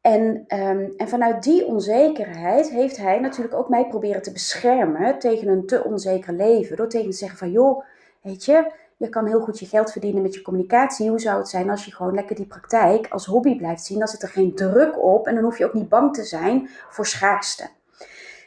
En, 0.04 0.46
um, 0.48 0.94
en 0.98 1.08
vanuit 1.08 1.44
die 1.44 1.66
onzekerheid 1.66 2.70
heeft 2.70 2.98
hij 2.98 3.20
natuurlijk 3.20 3.56
ook 3.56 3.70
mij 3.70 3.88
proberen 3.88 4.22
te 4.22 4.32
beschermen 4.32 5.20
tegen 5.20 5.48
een 5.48 5.66
te 5.66 5.84
onzeker 5.84 6.34
leven. 6.34 6.78
Door 6.78 6.90
tegen 6.90 7.10
te 7.10 7.18
zeggen 7.18 7.38
van 7.38 7.52
joh, 7.52 7.84
weet 8.22 8.46
je, 8.46 8.72
je 8.98 9.10
kan 9.10 9.26
heel 9.26 9.42
goed 9.42 9.60
je 9.60 9.66
geld 9.66 9.92
verdienen 9.92 10.22
met 10.22 10.34
je 10.34 10.42
communicatie. 10.42 11.10
Hoe 11.10 11.20
zou 11.20 11.38
het 11.38 11.50
zijn 11.50 11.70
als 11.70 11.86
je 11.86 11.92
gewoon 11.92 12.14
lekker 12.14 12.36
die 12.36 12.46
praktijk 12.46 13.08
als 13.10 13.26
hobby 13.26 13.58
blijft 13.58 13.86
zien? 13.86 14.00
Dan 14.00 14.08
zit 14.08 14.22
er 14.22 14.30
geen 14.30 14.56
druk 14.56 15.04
op 15.04 15.28
en 15.28 15.36
dan 15.36 15.44
hoef 15.44 15.58
je 15.58 15.66
ook 15.66 15.74
niet 15.74 15.90
bang 15.90 16.14
te 16.14 16.24
zijn 16.24 16.70
voor 16.90 17.06
schaarste. 17.06 17.70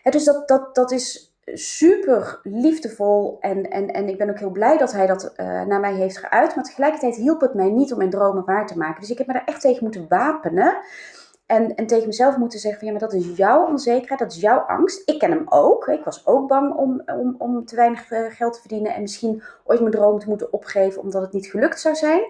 dus 0.03 0.25
dat, 0.25 0.49
dat, 0.49 0.75
dat 0.75 0.93
is 0.93 1.37
super 1.45 2.41
liefdevol 2.43 3.37
en, 3.41 3.71
en, 3.71 3.91
en 3.91 4.09
ik 4.09 4.19
ben 4.19 4.31
ook 4.31 4.39
heel 4.39 4.51
blij 4.51 4.79
dat 4.79 4.93
hij 4.93 5.07
dat 5.07 5.33
uh, 5.37 5.63
naar 5.63 5.81
mij 5.81 5.95
heeft 5.95 6.19
geuit. 6.19 6.55
Maar 6.55 6.65
tegelijkertijd 6.65 7.17
hielp 7.17 7.41
het 7.41 7.55
mij 7.55 7.71
niet 7.71 7.93
om 7.93 7.99
mijn 7.99 8.11
dromen 8.11 8.45
waar 8.45 8.67
te 8.67 8.79
maken. 8.79 9.01
Dus 9.01 9.11
ik 9.11 9.19
heb 9.19 9.27
me 9.27 9.33
daar 9.33 9.45
echt 9.45 9.61
tegen 9.61 9.83
moeten 9.83 10.07
wapenen. 10.09 10.77
En, 11.47 11.75
en 11.75 11.87
tegen 11.87 12.07
mezelf 12.07 12.37
moeten 12.37 12.59
zeggen 12.59 12.79
van 12.79 12.89
ja, 12.89 12.99
maar 12.99 13.09
dat 13.09 13.21
is 13.21 13.37
jouw 13.37 13.67
onzekerheid, 13.67 14.19
dat 14.19 14.33
is 14.33 14.41
jouw 14.41 14.59
angst. 14.59 15.09
Ik 15.09 15.19
ken 15.19 15.31
hem 15.31 15.47
ook. 15.49 15.89
Ik 15.89 16.05
was 16.05 16.27
ook 16.27 16.49
bang 16.49 16.75
om, 16.75 17.03
om, 17.07 17.35
om 17.39 17.65
te 17.65 17.77
weinig 17.77 18.11
eh, 18.11 18.25
geld 18.29 18.53
te 18.53 18.61
verdienen 18.61 18.95
en 18.95 19.01
misschien 19.01 19.43
ooit 19.65 19.81
mijn 19.81 19.93
droom 19.93 20.19
te 20.19 20.29
moeten 20.29 20.53
opgeven 20.53 21.03
omdat 21.03 21.23
het 21.23 21.33
niet 21.33 21.47
gelukt 21.47 21.81
zou 21.81 21.95
zijn. 21.95 22.23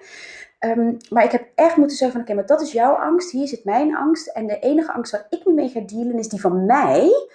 Um, 0.60 0.96
maar 1.10 1.24
ik 1.24 1.30
heb 1.30 1.46
echt 1.54 1.76
moeten 1.76 1.96
zeggen 1.96 2.16
van 2.16 2.26
oké, 2.26 2.34
maar 2.34 2.46
dat 2.46 2.60
is 2.60 2.72
jouw 2.72 2.92
angst, 2.94 3.30
hier 3.30 3.48
zit 3.48 3.64
mijn 3.64 3.96
angst. 3.96 4.26
En 4.26 4.46
de 4.46 4.58
enige 4.58 4.92
angst 4.92 5.12
waar 5.12 5.26
ik 5.30 5.46
nu 5.46 5.54
mee 5.54 5.68
ga 5.68 5.80
dealen 5.80 6.18
is 6.18 6.28
die 6.28 6.40
van 6.40 6.66
mij. 6.66 7.28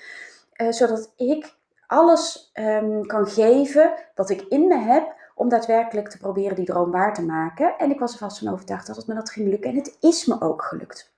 Uh, 0.61 0.71
zodat 0.71 1.13
ik 1.17 1.55
alles 1.87 2.51
um, 2.53 3.05
kan 3.05 3.27
geven 3.27 3.93
wat 4.15 4.29
ik 4.29 4.41
in 4.41 4.67
me 4.67 4.77
heb 4.77 5.13
om 5.35 5.49
daadwerkelijk 5.49 6.09
te 6.09 6.17
proberen 6.17 6.55
die 6.55 6.65
droom 6.65 6.91
waar 6.91 7.13
te 7.13 7.25
maken. 7.25 7.77
En 7.77 7.91
ik 7.91 7.99
was 7.99 8.11
er 8.11 8.17
vast 8.17 8.39
van 8.39 8.53
overtuigd 8.53 8.87
dat 8.87 8.95
het 8.95 9.07
me 9.07 9.13
dat 9.13 9.29
ging 9.29 9.49
lukken. 9.49 9.69
En 9.69 9.75
het 9.75 9.97
is 9.99 10.25
me 10.25 10.41
ook 10.41 10.63
gelukt. 10.63 11.10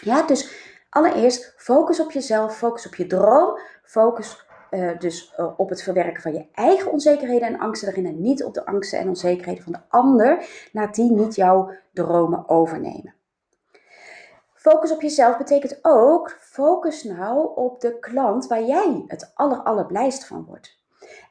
Ja, 0.00 0.26
dus 0.26 0.52
allereerst 0.90 1.54
focus 1.56 2.00
op 2.00 2.10
jezelf, 2.10 2.56
focus 2.56 2.86
op 2.86 2.94
je 2.94 3.06
droom, 3.06 3.58
focus 3.82 4.46
uh, 4.70 4.98
dus 4.98 5.34
uh, 5.38 5.52
op 5.56 5.68
het 5.68 5.82
verwerken 5.82 6.22
van 6.22 6.32
je 6.32 6.46
eigen 6.52 6.92
onzekerheden 6.92 7.48
en 7.48 7.58
angsten 7.58 7.88
erin 7.88 8.06
en 8.06 8.20
niet 8.20 8.44
op 8.44 8.54
de 8.54 8.66
angsten 8.66 8.98
en 8.98 9.08
onzekerheden 9.08 9.62
van 9.62 9.72
de 9.72 9.80
ander. 9.88 10.46
Laat 10.72 10.94
die 10.94 11.12
niet 11.12 11.34
jouw 11.34 11.70
dromen 11.92 12.48
overnemen. 12.48 13.14
Focus 14.54 14.92
op 14.92 15.02
jezelf 15.02 15.36
betekent 15.36 15.78
ook, 15.82 16.30
focus 16.40 17.02
nou 17.02 17.54
op 17.54 17.80
de 17.80 17.98
klant 17.98 18.46
waar 18.46 18.62
jij 18.62 19.04
het 19.06 19.30
aller, 19.34 19.58
allerblijst 19.58 20.26
van 20.26 20.44
wordt. 20.44 20.78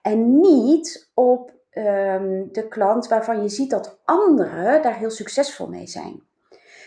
En 0.02 0.40
niet 0.40 1.12
op 1.14 1.52
um, 1.72 2.50
de 2.52 2.68
klant 2.70 3.08
waarvan 3.08 3.42
je 3.42 3.50
ziet 3.50 3.70
dat 3.70 4.00
anderen 4.06 4.82
daar 4.82 4.98
heel 4.98 5.10
succesvol 5.10 5.68
mee 5.68 5.88
zijn. 5.88 6.24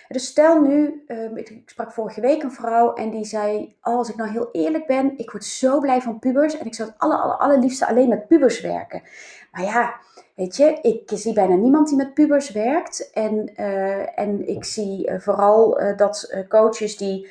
Dus 0.08 0.26
stel 0.26 0.60
nu, 0.60 1.04
ehm, 1.06 1.36
ik 1.36 1.62
sprak 1.66 1.92
vorige 1.92 2.20
week 2.20 2.42
een 2.42 2.52
vrouw 2.52 2.94
en 2.94 3.10
die 3.10 3.24
zei, 3.24 3.76
oh, 3.82 3.96
als 3.96 4.08
ik 4.08 4.16
nou 4.16 4.30
heel 4.30 4.48
eerlijk 4.52 4.86
ben, 4.86 5.18
ik 5.18 5.30
word 5.30 5.44
zo 5.44 5.80
blij 5.80 6.00
van 6.00 6.18
pubers 6.18 6.58
en 6.58 6.66
ik 6.66 6.74
zou 6.74 6.88
het 6.88 6.98
aller, 6.98 7.16
aller, 7.16 7.36
allerliefste 7.36 7.86
alleen 7.86 8.08
met 8.08 8.28
pubers 8.28 8.60
werken. 8.60 9.02
Maar 9.52 9.62
ja, 9.62 9.94
weet 10.34 10.56
je, 10.56 10.78
ik 10.82 11.10
zie 11.14 11.32
bijna 11.32 11.54
niemand 11.54 11.88
die 11.88 11.96
met 11.96 12.14
pubers 12.14 12.50
werkt 12.50 13.10
en, 13.12 13.52
uh, 13.56 14.18
en 14.18 14.48
ik 14.48 14.64
zie 14.64 15.10
uh, 15.10 15.20
vooral 15.20 15.80
uh, 15.80 15.96
dat 15.96 16.44
coaches 16.48 16.96
die 16.96 17.28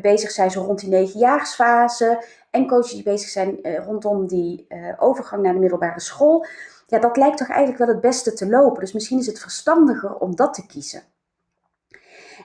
bezig 0.00 0.30
zijn 0.30 0.50
zo 0.50 0.62
rond 0.62 0.80
die 0.80 0.88
negenjaarsfase 0.88 2.24
en 2.50 2.66
coaches 2.66 2.92
die 2.92 3.02
bezig 3.02 3.28
zijn 3.28 3.58
rondom 3.84 4.26
die 4.26 4.66
overgang 4.98 5.42
naar 5.42 5.52
de 5.52 5.58
middelbare 5.58 6.00
school, 6.00 6.46
Ja, 6.86 6.98
dat 6.98 7.16
lijkt 7.16 7.38
toch 7.38 7.48
eigenlijk 7.48 7.78
wel 7.78 7.88
het 7.88 8.00
beste 8.00 8.32
te 8.32 8.48
lopen. 8.48 8.80
Dus 8.80 8.92
misschien 8.92 9.18
is 9.18 9.26
het 9.26 9.40
verstandiger 9.40 10.14
om 10.14 10.36
dat 10.36 10.54
te 10.54 10.66
kiezen. 10.66 11.02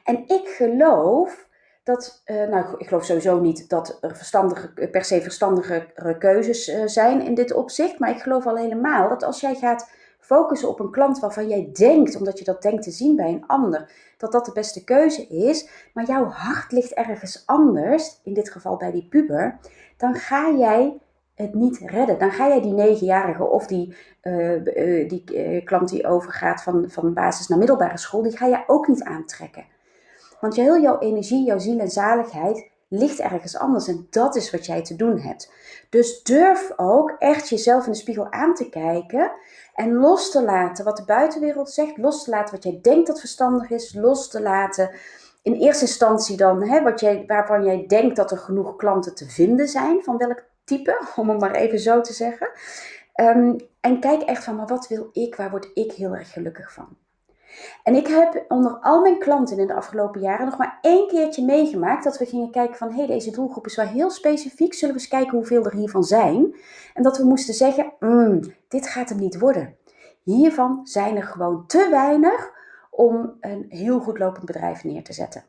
En 0.04 0.24
ik 0.28 0.48
geloof 0.48 1.50
dat, 1.84 2.22
uh, 2.26 2.48
nou, 2.48 2.76
ik 2.78 2.88
geloof 2.88 3.06
sowieso 3.06 3.40
niet 3.40 3.70
dat 3.70 3.98
er 4.02 4.16
verstandige, 4.16 4.90
per 4.92 5.04
se 5.04 5.22
verstandige 5.22 5.88
keuzes 6.20 6.70
uh, 6.70 6.82
zijn 6.86 7.22
in 7.22 7.34
dit 7.34 7.54
opzicht. 7.54 8.00
Maar 8.00 8.10
ik 8.10 8.22
geloof 8.22 8.48
al 8.48 8.58
helemaal 8.58 9.10
dat 9.10 9.24
als 9.24 9.42
jij 9.42 9.56
gaat 9.56 9.90
focussen 10.20 10.70
op 10.70 10.80
een 10.80 10.92
klant 10.92 11.20
waarvan 11.20 11.48
jij 11.48 11.70
denkt, 11.74 12.16
omdat 12.16 12.40
je 12.40 12.46
dat 12.46 12.62
denkt 12.62 12.84
te 12.84 12.92
zien 12.92 13.16
bij 13.16 13.30
een 13.30 13.48
ander, 13.48 13.92
dat 14.18 14.32
dat 14.32 14.46
de 14.46 14.52
beste 14.52 14.84
keuze 14.84 15.28
is, 15.28 15.70
maar 15.94 16.06
jouw 16.06 16.26
hart 16.26 16.72
ligt 16.72 16.94
ergens 16.94 17.44
anders, 17.46 18.20
in 18.24 18.34
dit 18.34 18.52
geval 18.52 18.78
bij 18.78 18.92
die 18.92 19.08
puber, 19.10 19.60
dan 19.98 20.16
ga 20.16 20.52
jij 20.52 21.00
het 21.36 21.54
niet 21.54 21.78
redden. 21.86 22.20
Dan 22.20 22.32
ga 22.32 22.48
jij 22.48 22.62
die 22.62 22.74
negenjarige 22.74 23.44
of 23.44 23.68
die, 23.68 23.96
uh, 24.22 25.10
die 25.10 25.62
klant 25.64 25.90
die 25.90 26.08
overgaat 26.08 26.64
van, 26.64 26.86
van 26.90 27.14
basis 27.14 27.48
naar 27.48 27.58
middelbare 27.58 27.98
school, 27.98 28.22
die 28.22 28.38
ga 28.38 28.46
je 28.46 28.64
ook 28.68 28.88
niet 28.88 29.04
aantrekken. 29.04 29.66
Want 30.42 30.56
heel 30.56 30.82
jouw 30.82 31.00
energie, 31.00 31.46
jouw 31.46 31.60
ziel 31.60 31.80
en 31.80 31.90
zaligheid 31.90 32.70
ligt 32.88 33.20
ergens 33.20 33.58
anders. 33.58 33.88
En 33.88 34.08
dat 34.10 34.36
is 34.36 34.52
wat 34.52 34.66
jij 34.66 34.84
te 34.84 34.96
doen 34.96 35.20
hebt. 35.20 35.52
Dus 35.90 36.24
durf 36.24 36.72
ook 36.76 37.16
echt 37.20 37.50
jezelf 37.50 37.86
in 37.86 37.92
de 37.92 37.98
spiegel 37.98 38.32
aan 38.32 38.54
te 38.54 38.70
kijken. 38.70 39.32
En 39.74 39.94
los 39.94 40.32
te 40.32 40.44
laten 40.44 40.86
wat 40.86 40.98
de 40.98 41.06
buitenwereld 41.06 41.70
zegt. 41.70 41.98
Los 41.98 42.24
te 42.24 42.30
laten 42.30 42.56
wat 42.56 42.64
jij 42.64 42.80
denkt 42.82 43.08
dat 43.08 43.20
verstandig 43.20 43.70
is. 43.70 43.94
Los 43.94 44.30
te 44.30 44.42
laten 44.42 44.92
in 45.42 45.54
eerste 45.54 45.86
instantie 45.86 46.38
dan 46.38 46.64
hè, 46.64 46.82
wat 46.82 47.00
jij, 47.00 47.24
waarvan 47.28 47.64
jij 47.64 47.86
denkt 47.88 48.16
dat 48.16 48.32
er 48.32 48.38
genoeg 48.38 48.76
klanten 48.76 49.16
te 49.16 49.30
vinden 49.30 49.68
zijn. 49.68 50.04
Van 50.04 50.18
welk 50.18 50.44
type, 50.64 51.02
om 51.16 51.30
het 51.30 51.40
maar 51.40 51.56
even 51.56 51.80
zo 51.80 52.02
te 52.02 52.14
zeggen. 52.14 52.50
Ehm, 53.14 53.54
en 53.82 54.00
kijk 54.00 54.22
echt 54.22 54.44
van, 54.44 54.56
maar 54.56 54.68
wat 54.68 54.88
wil 54.88 55.10
ik? 55.12 55.36
Waar 55.36 55.50
word 55.50 55.70
ik 55.74 55.92
heel 55.92 56.16
erg 56.16 56.32
gelukkig 56.32 56.74
van? 56.74 56.98
En 57.84 57.96
ik 57.96 58.08
heb 58.08 58.46
onder 58.48 58.78
al 58.82 59.02
mijn 59.02 59.20
klanten 59.20 59.58
in 59.58 59.68
de 59.68 59.74
afgelopen 59.74 60.22
jaren 60.22 60.46
nog 60.46 60.58
maar 60.58 60.78
één 60.82 61.08
keertje 61.08 61.46
meegemaakt 61.46 62.04
dat 62.04 62.18
we 62.18 62.26
gingen 62.26 62.52
kijken 62.52 62.76
van 62.76 62.90
hé, 62.90 62.96
hey, 62.96 63.08
deze 63.08 63.32
doelgroep 63.32 63.66
is 63.66 63.76
wel 63.76 63.86
heel 63.86 64.10
specifiek, 64.10 64.74
zullen 64.74 64.96
we 64.96 65.02
eens 65.02 65.10
kijken 65.10 65.38
hoeveel 65.38 65.66
er 65.66 65.76
hiervan 65.76 66.04
zijn? 66.04 66.56
En 66.94 67.04
dat 67.04 67.18
we 67.18 67.24
moesten 67.24 67.54
zeggen, 67.54 67.94
mm, 68.00 68.42
dit 68.68 68.88
gaat 68.88 69.10
hem 69.10 69.20
niet 69.20 69.40
worden. 69.40 69.76
Hiervan 70.24 70.80
zijn 70.84 71.18
er 71.18 71.24
gewoon 71.24 71.66
te 71.68 71.88
weinig 71.90 72.52
om 72.90 73.38
een 73.40 73.66
heel 73.70 74.00
goed 74.00 74.18
lopend 74.20 74.46
bedrijf 74.46 74.84
neer 74.84 75.04
te 75.04 75.14
zetten. 75.14 75.44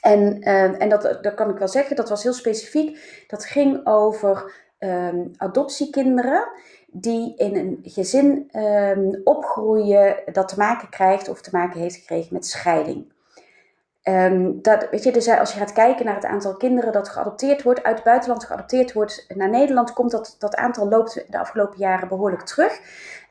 En, 0.00 0.48
uh, 0.48 0.82
en 0.82 0.88
dat, 0.88 1.34
kan 1.34 1.50
ik 1.50 1.58
wel 1.58 1.68
zeggen, 1.68 1.96
dat 1.96 2.08
was 2.08 2.22
heel 2.22 2.32
specifiek. 2.32 3.24
Dat 3.26 3.44
ging 3.44 3.86
over 3.86 4.64
um, 4.78 5.30
adoptiekinderen 5.36 6.48
die 6.86 7.36
in 7.36 7.56
een 7.56 7.78
gezin 7.82 8.50
um, 8.52 9.20
opgroeien 9.24 10.16
dat 10.32 10.48
te 10.48 10.58
maken 10.58 10.88
krijgt 10.88 11.28
of 11.28 11.40
te 11.40 11.50
maken 11.52 11.80
heeft 11.80 11.96
gekregen 11.96 12.32
met 12.32 12.46
scheiding. 12.46 13.14
Um, 14.08 14.62
dat, 14.62 14.86
weet 14.90 15.04
je, 15.04 15.12
dus 15.12 15.28
als 15.28 15.52
je 15.52 15.58
gaat 15.58 15.72
kijken 15.72 16.04
naar 16.04 16.14
het 16.14 16.24
aantal 16.24 16.56
kinderen 16.56 16.92
dat 16.92 17.08
geadopteerd 17.08 17.62
wordt, 17.62 17.82
uit 17.82 17.94
het 17.94 18.04
buitenland 18.04 18.44
geadopteerd 18.44 18.92
wordt 18.92 19.26
naar 19.34 19.50
Nederland, 19.50 19.92
komt 19.92 20.10
dat, 20.10 20.36
dat 20.38 20.54
aantal 20.54 20.88
loopt 20.88 21.24
de 21.28 21.38
afgelopen 21.38 21.78
jaren 21.78 22.08
behoorlijk 22.08 22.42
terug. 22.42 22.80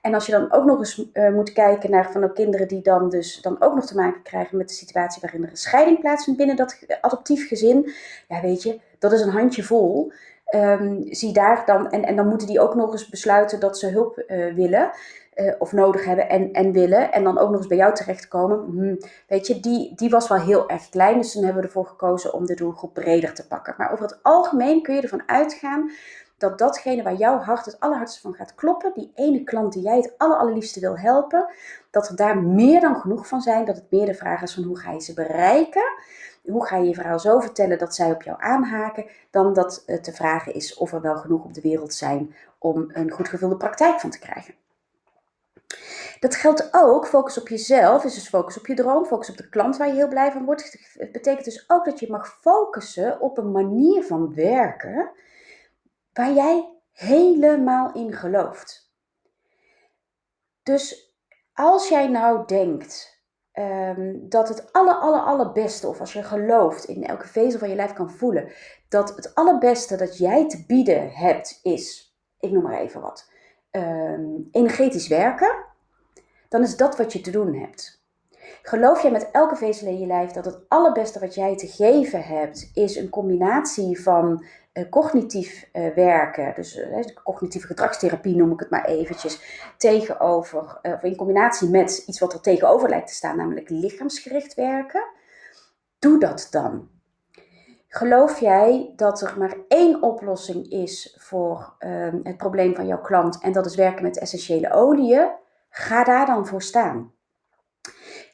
En 0.01 0.13
als 0.13 0.25
je 0.25 0.31
dan 0.31 0.51
ook 0.51 0.65
nog 0.65 0.77
eens 0.77 1.09
uh, 1.13 1.29
moet 1.29 1.53
kijken 1.53 1.91
naar 1.91 2.11
van 2.11 2.21
de 2.21 2.33
kinderen 2.33 2.67
die 2.67 2.81
dan 2.81 3.09
dus 3.09 3.41
dan 3.41 3.61
ook 3.61 3.75
nog 3.75 3.85
te 3.85 3.95
maken 3.95 4.21
krijgen 4.21 4.57
met 4.57 4.67
de 4.67 4.73
situatie 4.73 5.21
waarin 5.21 5.43
er 5.43 5.49
een 5.49 5.57
scheiding 5.57 5.99
plaatsvindt 5.99 6.39
binnen 6.39 6.55
dat 6.55 6.79
adoptief 7.01 7.47
gezin, 7.47 7.91
ja 8.27 8.41
weet 8.41 8.63
je, 8.63 8.79
dat 8.99 9.11
is 9.11 9.21
een 9.21 9.29
handje 9.29 9.63
vol. 9.63 10.11
Um, 10.55 11.05
zie 11.09 11.33
daar 11.33 11.63
dan, 11.65 11.91
en, 11.91 12.03
en 12.03 12.15
dan 12.15 12.27
moeten 12.27 12.47
die 12.47 12.59
ook 12.59 12.75
nog 12.75 12.91
eens 12.91 13.09
besluiten 13.09 13.59
dat 13.59 13.77
ze 13.77 13.87
hulp 13.87 14.23
uh, 14.27 14.53
willen. 14.53 14.91
Uh, 15.35 15.53
of 15.59 15.71
nodig 15.71 16.05
hebben 16.05 16.29
en, 16.29 16.53
en 16.53 16.71
willen. 16.71 17.11
En 17.11 17.23
dan 17.23 17.37
ook 17.37 17.49
nog 17.49 17.57
eens 17.57 17.67
bij 17.67 17.77
jou 17.77 17.93
terechtkomen. 17.93 18.57
Hm, 18.57 18.95
weet 19.27 19.47
je, 19.47 19.59
die, 19.59 19.95
die 19.95 20.09
was 20.09 20.27
wel 20.27 20.39
heel 20.39 20.69
erg 20.69 20.89
klein. 20.89 21.17
Dus 21.17 21.33
dan 21.33 21.43
hebben 21.43 21.61
we 21.61 21.67
ervoor 21.67 21.85
gekozen 21.85 22.33
om 22.33 22.45
de 22.45 22.55
doelgroep 22.55 22.93
breder 22.93 23.33
te 23.33 23.47
pakken. 23.47 23.75
Maar 23.77 23.91
over 23.91 24.05
het 24.05 24.19
algemeen 24.21 24.81
kun 24.81 24.95
je 24.95 25.01
ervan 25.01 25.23
uitgaan 25.25 25.91
dat 26.37 26.57
datgene 26.57 27.03
waar 27.03 27.15
jouw 27.15 27.37
hart 27.37 27.65
het 27.65 27.79
allerhardste 27.79 28.21
van 28.21 28.33
gaat 28.33 28.55
kloppen, 28.55 28.91
die 28.93 29.11
ene 29.15 29.43
klant 29.43 29.73
die 29.73 29.83
jij 29.83 29.97
het 29.97 30.13
aller, 30.17 30.37
allerliefste 30.37 30.79
wil 30.79 30.97
helpen, 30.97 31.47
dat 31.91 32.09
er 32.09 32.15
daar 32.15 32.37
meer 32.37 32.81
dan 32.81 32.95
genoeg 32.95 33.27
van 33.27 33.41
zijn. 33.41 33.65
Dat 33.65 33.75
het 33.75 33.91
meer 33.91 34.05
de 34.05 34.13
vraag 34.13 34.41
is 34.41 34.53
van 34.53 34.63
hoe 34.63 34.79
ga 34.79 34.91
je 34.91 35.01
ze 35.01 35.13
bereiken 35.13 35.93
hoe 36.47 36.65
ga 36.65 36.77
je 36.77 36.87
je 36.87 36.93
verhaal 36.93 37.19
zo 37.19 37.39
vertellen 37.39 37.77
dat 37.77 37.95
zij 37.95 38.11
op 38.11 38.21
jou 38.21 38.41
aanhaken, 38.41 39.05
dan 39.29 39.53
dat 39.53 39.83
het 39.85 40.05
de 40.05 40.13
vraag 40.13 40.47
is 40.47 40.75
of 40.75 40.93
er 40.93 41.01
wel 41.01 41.17
genoeg 41.17 41.43
op 41.43 41.53
de 41.53 41.61
wereld 41.61 41.93
zijn 41.93 42.35
om 42.57 42.89
een 42.93 43.11
goed 43.11 43.29
gevulde 43.29 43.57
praktijk 43.57 43.99
van 43.99 44.09
te 44.09 44.19
krijgen. 44.19 44.53
Dat 46.19 46.35
geldt 46.35 46.69
ook, 46.71 47.07
focus 47.07 47.39
op 47.39 47.47
jezelf, 47.47 48.03
is 48.03 48.13
dus 48.13 48.29
focus 48.29 48.57
op 48.57 48.67
je 48.67 48.73
droom, 48.73 49.05
focus 49.05 49.29
op 49.29 49.37
de 49.37 49.49
klant 49.49 49.77
waar 49.77 49.87
je 49.87 49.93
heel 49.93 50.07
blij 50.07 50.31
van 50.31 50.45
wordt. 50.45 50.93
Het 50.93 51.11
betekent 51.11 51.45
dus 51.45 51.69
ook 51.69 51.85
dat 51.85 51.99
je 51.99 52.11
mag 52.11 52.37
focussen 52.41 53.19
op 53.19 53.37
een 53.37 53.51
manier 53.51 54.03
van 54.03 54.33
werken 54.33 55.11
waar 56.13 56.31
jij 56.31 56.69
helemaal 56.91 57.93
in 57.93 58.13
gelooft. 58.13 58.93
Dus 60.63 61.13
als 61.53 61.89
jij 61.89 62.07
nou 62.07 62.45
denkt, 62.45 63.14
Ehm, 63.55 64.13
dat 64.19 64.47
het 64.47 64.73
aller, 64.73 64.93
aller, 64.93 65.19
allerbeste, 65.19 65.87
of 65.87 65.99
als 65.99 66.13
je 66.13 66.23
gelooft 66.23 66.85
in 66.85 67.05
elke 67.05 67.27
vezel 67.27 67.59
van 67.59 67.69
je 67.69 67.75
lijf 67.75 67.93
kan 67.93 68.11
voelen, 68.11 68.51
dat 68.89 69.15
het 69.15 69.35
allerbeste 69.35 69.95
dat 69.95 70.17
jij 70.17 70.47
te 70.49 70.63
bieden 70.67 71.11
hebt 71.11 71.59
is, 71.63 72.15
ik 72.39 72.51
noem 72.51 72.63
maar 72.63 72.79
even 72.79 73.01
wat, 73.01 73.31
ehm, 73.71 74.25
energetisch 74.51 75.07
werken, 75.07 75.55
dan 76.49 76.61
is 76.61 76.77
dat 76.77 76.97
wat 76.97 77.13
je 77.13 77.21
te 77.21 77.31
doen 77.31 77.53
hebt. 77.53 78.03
Geloof 78.61 79.01
jij 79.01 79.11
met 79.11 79.31
elke 79.31 79.55
vezel 79.55 79.87
in 79.87 79.99
je 79.99 80.07
lijf 80.07 80.31
dat 80.31 80.45
het 80.45 80.59
allerbeste 80.67 81.19
wat 81.19 81.35
jij 81.35 81.55
te 81.55 81.67
geven 81.67 82.23
hebt, 82.23 82.71
is 82.73 82.95
een 82.95 83.09
combinatie 83.09 84.01
van 84.01 84.45
cognitief 84.89 85.69
uh, 85.73 85.93
werken, 85.93 86.53
dus 86.55 86.77
uh, 86.77 87.05
cognitieve 87.23 87.67
gedragstherapie 87.67 88.35
noem 88.35 88.51
ik 88.51 88.59
het 88.59 88.69
maar 88.69 88.85
eventjes, 88.85 89.39
tegenover, 89.77 90.79
of 90.81 91.03
in 91.03 91.15
combinatie 91.15 91.69
met 91.69 92.03
iets 92.07 92.19
wat 92.19 92.33
er 92.33 92.41
tegenover 92.41 92.89
lijkt 92.89 93.07
te 93.07 93.13
staan, 93.13 93.37
namelijk 93.37 93.69
lichaamsgericht 93.69 94.53
werken, 94.53 95.05
doe 95.99 96.19
dat 96.19 96.47
dan. 96.51 96.89
Geloof 97.87 98.39
jij 98.39 98.93
dat 98.95 99.21
er 99.21 99.35
maar 99.37 99.55
één 99.67 100.01
oplossing 100.01 100.71
is 100.71 101.17
voor 101.19 101.75
ehm, 101.79 102.19
het 102.23 102.37
probleem 102.37 102.75
van 102.75 102.87
jouw 102.87 103.01
klant 103.01 103.41
en 103.41 103.51
dat 103.51 103.65
is 103.65 103.75
werken 103.75 104.03
met 104.03 104.17
essentiële 104.17 104.71
oliën? 104.71 105.29
Ga 105.69 106.03
daar 106.03 106.25
dan 106.25 106.47
voor 106.47 106.61
staan. 106.61 107.13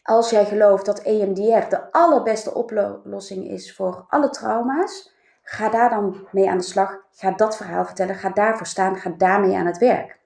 Als 0.04 0.30
jij 0.30 0.46
gelooft 0.46 0.86
dat 0.86 1.00
EMDR 1.00 1.70
de 1.70 1.92
allerbeste 1.92 2.54
oplossing 2.54 3.48
is 3.48 3.76
voor 3.76 4.06
alle 4.10 4.30
trauma's, 4.30 5.14
ga 5.44 5.70
daar 5.70 5.90
dan 5.90 6.28
mee 6.32 6.50
aan 6.50 6.58
de 6.58 6.64
slag. 6.64 6.98
Ga 7.12 7.32
dat 7.32 7.58
verhaal 7.58 7.86
vertellen. 7.86 8.16
Ga 8.16 8.30
daarvoor 8.30 8.68
staan. 8.68 8.96
Ga 8.96 9.14
daarmee 9.18 9.56
aan 9.56 9.66
het 9.66 9.78
werk. 9.78 10.20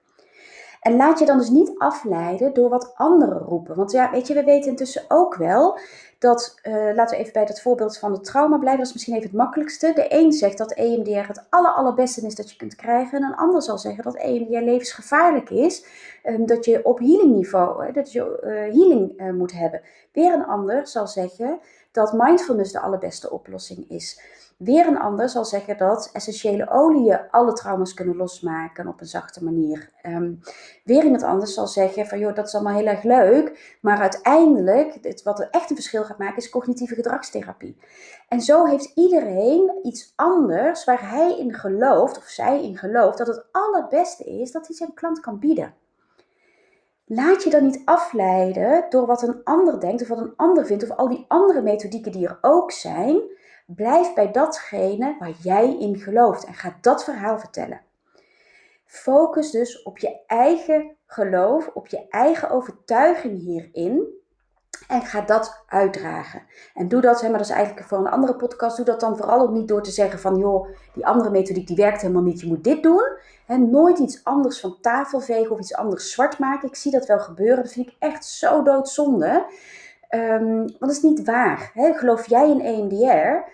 En 0.86 0.96
laat 0.96 1.18
je 1.18 1.26
dan 1.26 1.38
dus 1.38 1.48
niet 1.48 1.78
afleiden 1.78 2.54
door 2.54 2.68
wat 2.68 2.92
anderen 2.94 3.38
roepen. 3.38 3.76
Want 3.76 3.92
ja, 3.92 4.10
weet 4.10 4.26
je, 4.26 4.34
we 4.34 4.44
weten 4.44 4.70
intussen 4.70 5.04
ook 5.08 5.34
wel 5.34 5.78
dat, 6.18 6.60
uh, 6.62 6.94
laten 6.94 7.16
we 7.16 7.22
even 7.22 7.32
bij 7.32 7.44
dat 7.44 7.60
voorbeeld 7.60 7.98
van 7.98 8.12
het 8.12 8.24
trauma 8.24 8.58
blijven, 8.58 8.78
dat 8.78 8.88
is 8.88 8.92
misschien 8.92 9.14
even 9.14 9.28
het 9.28 9.36
makkelijkste. 9.36 9.92
De 9.94 10.06
een 10.08 10.32
zegt 10.32 10.58
dat 10.58 10.72
EMDR 10.72 11.26
het 11.26 11.46
aller, 11.50 11.70
allerbeste 11.70 12.26
is 12.26 12.34
dat 12.34 12.50
je 12.50 12.56
kunt 12.56 12.74
krijgen. 12.74 13.18
En 13.18 13.24
een 13.24 13.36
ander 13.36 13.62
zal 13.62 13.78
zeggen 13.78 14.04
dat 14.04 14.14
EMDR 14.14 14.64
levensgevaarlijk 14.64 15.50
is. 15.50 15.84
Um, 16.24 16.46
dat 16.46 16.64
je 16.64 16.84
op 16.84 16.98
healing 16.98 17.34
niveau, 17.34 17.92
dat 17.92 18.12
je 18.12 18.40
uh, 18.44 18.50
healing 18.50 19.20
uh, 19.20 19.32
moet 19.32 19.52
hebben. 19.52 19.80
Weer 20.12 20.32
een 20.32 20.46
ander 20.46 20.86
zal 20.86 21.06
zeggen 21.06 21.58
dat 21.92 22.12
mindfulness 22.12 22.72
de 22.72 22.80
allerbeste 22.80 23.30
oplossing 23.30 23.90
is. 23.90 24.20
Weer 24.56 24.86
een 24.86 24.98
ander 24.98 25.28
zal 25.28 25.44
zeggen 25.44 25.76
dat 25.76 26.10
essentiële 26.12 26.70
oliën 26.70 27.20
alle 27.30 27.52
trauma's 27.52 27.94
kunnen 27.94 28.16
losmaken 28.16 28.88
op 28.88 29.00
een 29.00 29.06
zachte 29.06 29.44
manier. 29.44 29.90
Um, 30.06 30.40
weer 30.84 31.04
iemand 31.04 31.22
anders 31.22 31.54
zal 31.54 31.66
zeggen 31.66 32.06
van 32.06 32.18
joh, 32.18 32.34
dat 32.34 32.46
is 32.46 32.54
allemaal 32.54 32.76
heel 32.76 32.86
erg 32.86 33.02
leuk, 33.02 33.76
maar 33.80 33.98
uiteindelijk, 33.98 35.02
dit, 35.02 35.22
wat 35.22 35.40
er 35.40 35.48
echt 35.50 35.70
een 35.70 35.76
verschil 35.76 36.04
gaat 36.04 36.18
maken, 36.18 36.36
is 36.36 36.50
cognitieve 36.50 36.94
gedragstherapie. 36.94 37.76
En 38.28 38.40
zo 38.40 38.64
heeft 38.64 38.92
iedereen 38.94 39.78
iets 39.82 40.12
anders 40.16 40.84
waar 40.84 41.10
hij 41.10 41.38
in 41.38 41.54
gelooft, 41.54 42.18
of 42.18 42.24
zij 42.24 42.62
in 42.62 42.76
gelooft, 42.76 43.18
dat 43.18 43.26
het 43.26 43.44
allerbeste 43.52 44.24
is 44.24 44.52
dat 44.52 44.66
hij 44.66 44.76
zijn 44.76 44.94
klant 44.94 45.20
kan 45.20 45.38
bieden. 45.38 45.74
Laat 47.04 47.42
je 47.42 47.50
dan 47.50 47.64
niet 47.64 47.82
afleiden 47.84 48.86
door 48.88 49.06
wat 49.06 49.22
een 49.22 49.40
ander 49.44 49.80
denkt 49.80 50.02
of 50.02 50.08
wat 50.08 50.18
een 50.18 50.36
ander 50.36 50.66
vindt 50.66 50.82
of 50.82 50.90
al 50.90 51.08
die 51.08 51.24
andere 51.28 51.62
methodieken 51.62 52.12
die 52.12 52.28
er 52.28 52.38
ook 52.40 52.72
zijn. 52.72 53.20
Blijf 53.66 54.14
bij 54.14 54.30
datgene 54.30 55.16
waar 55.18 55.34
jij 55.42 55.78
in 55.78 55.96
gelooft 55.96 56.44
en 56.44 56.54
ga 56.54 56.76
dat 56.80 57.04
verhaal 57.04 57.38
vertellen. 57.38 57.80
Focus 58.84 59.50
dus 59.50 59.82
op 59.82 59.98
je 59.98 60.18
eigen 60.26 60.96
geloof, 61.06 61.70
op 61.74 61.86
je 61.86 62.06
eigen 62.08 62.50
overtuiging 62.50 63.38
hierin. 63.38 64.14
En 64.88 65.02
ga 65.02 65.20
dat 65.20 65.64
uitdragen. 65.68 66.42
En 66.74 66.88
doe 66.88 67.00
dat, 67.00 67.22
maar 67.22 67.30
dat 67.30 67.40
is 67.40 67.50
eigenlijk 67.50 67.86
voor 67.86 67.98
een 67.98 68.06
andere 68.06 68.36
podcast. 68.36 68.76
Doe 68.76 68.84
dat 68.84 69.00
dan 69.00 69.16
vooral 69.16 69.40
ook 69.40 69.50
niet 69.50 69.68
door 69.68 69.82
te 69.82 69.90
zeggen 69.90 70.18
van, 70.18 70.36
joh, 70.36 70.68
die 70.94 71.06
andere 71.06 71.30
methodiek 71.30 71.66
die 71.66 71.76
werkt 71.76 72.00
helemaal 72.00 72.22
niet. 72.22 72.40
Je 72.40 72.46
moet 72.46 72.64
dit 72.64 72.82
doen. 72.82 73.18
Hè, 73.46 73.56
nooit 73.56 73.98
iets 73.98 74.24
anders 74.24 74.60
van 74.60 74.78
tafel 74.80 75.20
vegen 75.20 75.50
of 75.50 75.58
iets 75.58 75.74
anders 75.74 76.12
zwart 76.12 76.38
maken. 76.38 76.68
Ik 76.68 76.76
zie 76.76 76.92
dat 76.92 77.06
wel 77.06 77.18
gebeuren. 77.18 77.62
Dat 77.62 77.72
vind 77.72 77.86
ik 77.86 77.96
echt 77.98 78.24
zo 78.24 78.62
doodzonde. 78.62 79.46
Um, 80.10 80.56
want 80.56 80.78
dat 80.78 80.90
is 80.90 81.02
niet 81.02 81.24
waar. 81.24 81.70
Hè. 81.74 81.92
Geloof 81.92 82.26
jij 82.28 82.50
in 82.50 82.60
EMDR, 82.60 83.50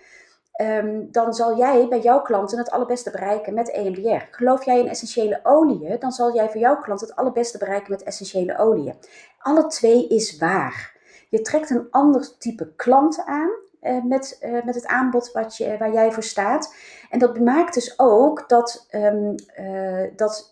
um, 0.62 1.08
dan 1.10 1.34
zal 1.34 1.56
jij 1.56 1.88
bij 1.88 2.00
jouw 2.00 2.22
klanten 2.22 2.58
het 2.58 2.70
allerbeste 2.70 3.10
bereiken 3.10 3.54
met 3.54 3.70
EMDR. 3.70 4.24
Geloof 4.30 4.64
jij 4.64 4.78
in 4.78 4.88
essentiële 4.88 5.40
oliën, 5.42 5.98
dan 5.98 6.12
zal 6.12 6.34
jij 6.34 6.50
voor 6.50 6.60
jouw 6.60 6.80
klant 6.80 7.00
het 7.00 7.16
allerbeste 7.16 7.58
bereiken 7.58 7.90
met 7.90 8.02
essentiële 8.02 8.58
oliën. 8.58 8.94
Alle 9.38 9.66
twee 9.66 10.08
is 10.08 10.38
waar. 10.38 10.96
Je 11.28 11.40
trekt 11.40 11.70
een 11.70 11.86
ander 11.90 12.38
type 12.38 12.72
klanten 12.76 13.26
aan 13.26 13.50
uh, 13.82 14.04
met, 14.04 14.38
uh, 14.42 14.64
met 14.64 14.74
het 14.74 14.86
aanbod 14.86 15.32
wat 15.32 15.56
je, 15.56 15.76
waar 15.78 15.92
jij 15.92 16.12
voor 16.12 16.22
staat. 16.22 16.74
En 17.10 17.18
dat 17.18 17.38
maakt 17.38 17.74
dus 17.74 17.98
ook 17.98 18.48
dat, 18.48 18.86
um, 18.90 19.34
dat 20.16 20.51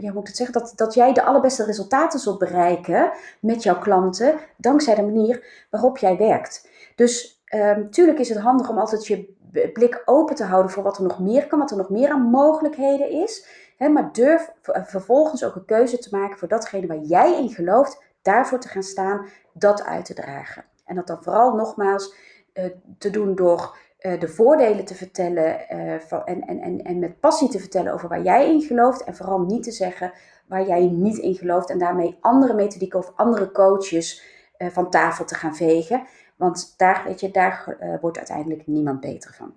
ja, 0.00 0.12
moet 0.12 0.20
ik 0.20 0.26
het 0.26 0.36
zeggen, 0.36 0.60
dat, 0.60 0.72
dat 0.76 0.94
jij 0.94 1.12
de 1.12 1.22
allerbeste 1.22 1.64
resultaten 1.64 2.20
zult 2.20 2.38
bereiken 2.38 3.12
met 3.40 3.62
jouw 3.62 3.78
klanten, 3.78 4.38
dankzij 4.56 4.94
de 4.94 5.02
manier 5.02 5.66
waarop 5.70 5.98
jij 5.98 6.16
werkt. 6.16 6.68
Dus 6.94 7.42
um, 7.54 7.90
tuurlijk 7.90 8.18
is 8.18 8.28
het 8.28 8.38
handig 8.38 8.68
om 8.68 8.78
altijd 8.78 9.06
je 9.06 9.34
blik 9.72 10.02
open 10.04 10.34
te 10.34 10.44
houden 10.44 10.70
voor 10.70 10.82
wat 10.82 10.96
er 10.96 11.02
nog 11.02 11.20
meer 11.20 11.46
kan, 11.46 11.58
wat 11.58 11.70
er 11.70 11.76
nog 11.76 11.90
meer 11.90 12.10
aan 12.10 12.22
mogelijkheden 12.22 13.10
is. 13.10 13.46
Hè, 13.76 13.88
maar 13.88 14.12
durf 14.12 14.52
vervolgens 14.62 15.44
ook 15.44 15.54
een 15.54 15.64
keuze 15.64 15.98
te 15.98 16.16
maken 16.16 16.38
voor 16.38 16.48
datgene 16.48 16.86
waar 16.86 16.98
jij 16.98 17.38
in 17.38 17.48
gelooft, 17.48 18.02
daarvoor 18.22 18.58
te 18.58 18.68
gaan 18.68 18.82
staan, 18.82 19.26
dat 19.52 19.84
uit 19.84 20.04
te 20.04 20.14
dragen. 20.14 20.64
En 20.84 20.94
dat 20.94 21.06
dan 21.06 21.22
vooral 21.22 21.54
nogmaals 21.54 22.14
uh, 22.54 22.64
te 22.98 23.10
doen 23.10 23.34
door 23.34 23.60
uh, 23.60 23.85
de 24.18 24.28
voordelen 24.28 24.84
te 24.84 24.94
vertellen 24.94 25.66
uh, 25.70 25.98
van, 25.98 26.24
en, 26.24 26.46
en, 26.46 26.60
en, 26.60 26.82
en 26.82 26.98
met 26.98 27.20
passie 27.20 27.48
te 27.48 27.58
vertellen 27.58 27.92
over 27.92 28.08
waar 28.08 28.22
jij 28.22 28.50
in 28.50 28.60
gelooft. 28.60 29.04
En 29.04 29.16
vooral 29.16 29.40
niet 29.40 29.62
te 29.62 29.72
zeggen 29.72 30.12
waar 30.46 30.66
jij 30.66 30.86
niet 30.86 31.18
in 31.18 31.34
gelooft. 31.34 31.70
En 31.70 31.78
daarmee 31.78 32.18
andere 32.20 32.54
methodieken 32.54 32.98
of 32.98 33.12
andere 33.16 33.52
coaches 33.52 34.22
van 34.58 34.90
tafel 34.90 35.24
te 35.24 35.34
gaan 35.34 35.56
vegen. 35.56 36.06
Want 36.36 36.74
daar, 36.76 37.02
weet 37.04 37.20
je, 37.20 37.30
daar 37.30 37.76
wordt 38.00 38.16
uiteindelijk 38.16 38.66
niemand 38.66 39.00
beter 39.00 39.34
van. 39.34 39.54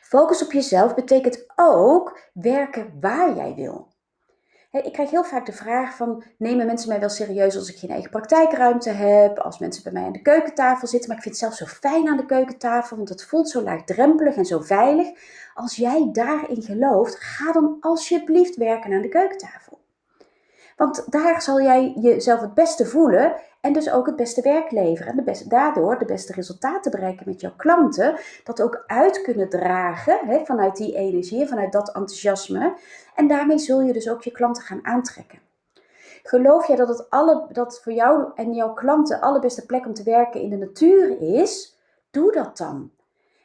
Focus 0.00 0.44
op 0.44 0.52
jezelf 0.52 0.94
betekent 0.94 1.44
ook 1.56 2.18
werken 2.32 2.98
waar 3.00 3.36
jij 3.36 3.54
wil 3.54 3.91
ik 4.72 4.92
krijg 4.92 5.10
heel 5.10 5.24
vaak 5.24 5.46
de 5.46 5.52
vraag 5.52 5.96
van, 5.96 6.22
nemen 6.36 6.66
mensen 6.66 6.88
mij 6.88 7.00
wel 7.00 7.08
serieus 7.08 7.56
als 7.56 7.68
ik 7.68 7.76
geen 7.76 7.90
eigen 7.90 8.10
praktijkruimte 8.10 8.90
heb, 8.90 9.38
als 9.38 9.58
mensen 9.58 9.82
bij 9.82 9.92
mij 9.92 10.02
aan 10.04 10.12
de 10.12 10.22
keukentafel 10.22 10.88
zitten, 10.88 11.08
maar 11.08 11.16
ik 11.16 11.22
vind 11.22 11.40
het 11.40 11.44
zelf 11.44 11.68
zo 11.68 11.76
fijn 11.88 12.08
aan 12.08 12.16
de 12.16 12.26
keukentafel, 12.26 12.96
want 12.96 13.08
het 13.08 13.24
voelt 13.24 13.50
zo 13.50 13.62
laagdrempelig 13.62 14.36
en 14.36 14.44
zo 14.44 14.60
veilig. 14.60 15.08
Als 15.54 15.76
jij 15.76 16.08
daarin 16.12 16.62
gelooft, 16.62 17.16
ga 17.20 17.52
dan 17.52 17.76
alsjeblieft 17.80 18.56
werken 18.56 18.92
aan 18.92 19.02
de 19.02 19.08
keukentafel. 19.08 19.80
Want 20.76 21.12
daar 21.12 21.42
zal 21.42 21.62
jij 21.62 21.92
jezelf 22.00 22.40
het 22.40 22.54
beste 22.54 22.86
voelen 22.86 23.34
en 23.62 23.72
dus 23.72 23.90
ook 23.90 24.06
het 24.06 24.16
beste 24.16 24.42
werk 24.42 24.70
leveren. 24.70 25.18
En 25.18 25.24
de 25.24 25.44
daardoor 25.48 25.98
de 25.98 26.04
beste 26.04 26.32
resultaten 26.32 26.90
bereiken 26.90 27.28
met 27.28 27.40
jouw 27.40 27.54
klanten. 27.56 28.16
Dat 28.44 28.62
ook 28.62 28.84
uit 28.86 29.22
kunnen 29.22 29.48
dragen 29.48 30.18
hè, 30.26 30.44
vanuit 30.44 30.76
die 30.76 30.94
energie, 30.94 31.46
vanuit 31.46 31.72
dat 31.72 31.88
enthousiasme. 31.88 32.74
En 33.14 33.28
daarmee 33.28 33.58
zul 33.58 33.80
je 33.80 33.92
dus 33.92 34.08
ook 34.10 34.22
je 34.22 34.30
klanten 34.30 34.62
gaan 34.62 34.84
aantrekken. 34.86 35.38
Geloof 36.22 36.66
jij 36.66 36.76
dat, 36.76 36.88
het 36.88 37.10
alle, 37.10 37.46
dat 37.52 37.80
voor 37.82 37.92
jou 37.92 38.30
en 38.34 38.52
jouw 38.52 38.72
klanten 38.72 39.16
de 39.16 39.26
allerbeste 39.26 39.66
plek 39.66 39.86
om 39.86 39.94
te 39.94 40.02
werken 40.02 40.40
in 40.40 40.50
de 40.50 40.56
natuur 40.56 41.20
is? 41.20 41.76
Doe 42.10 42.32
dat 42.32 42.56
dan. 42.56 42.90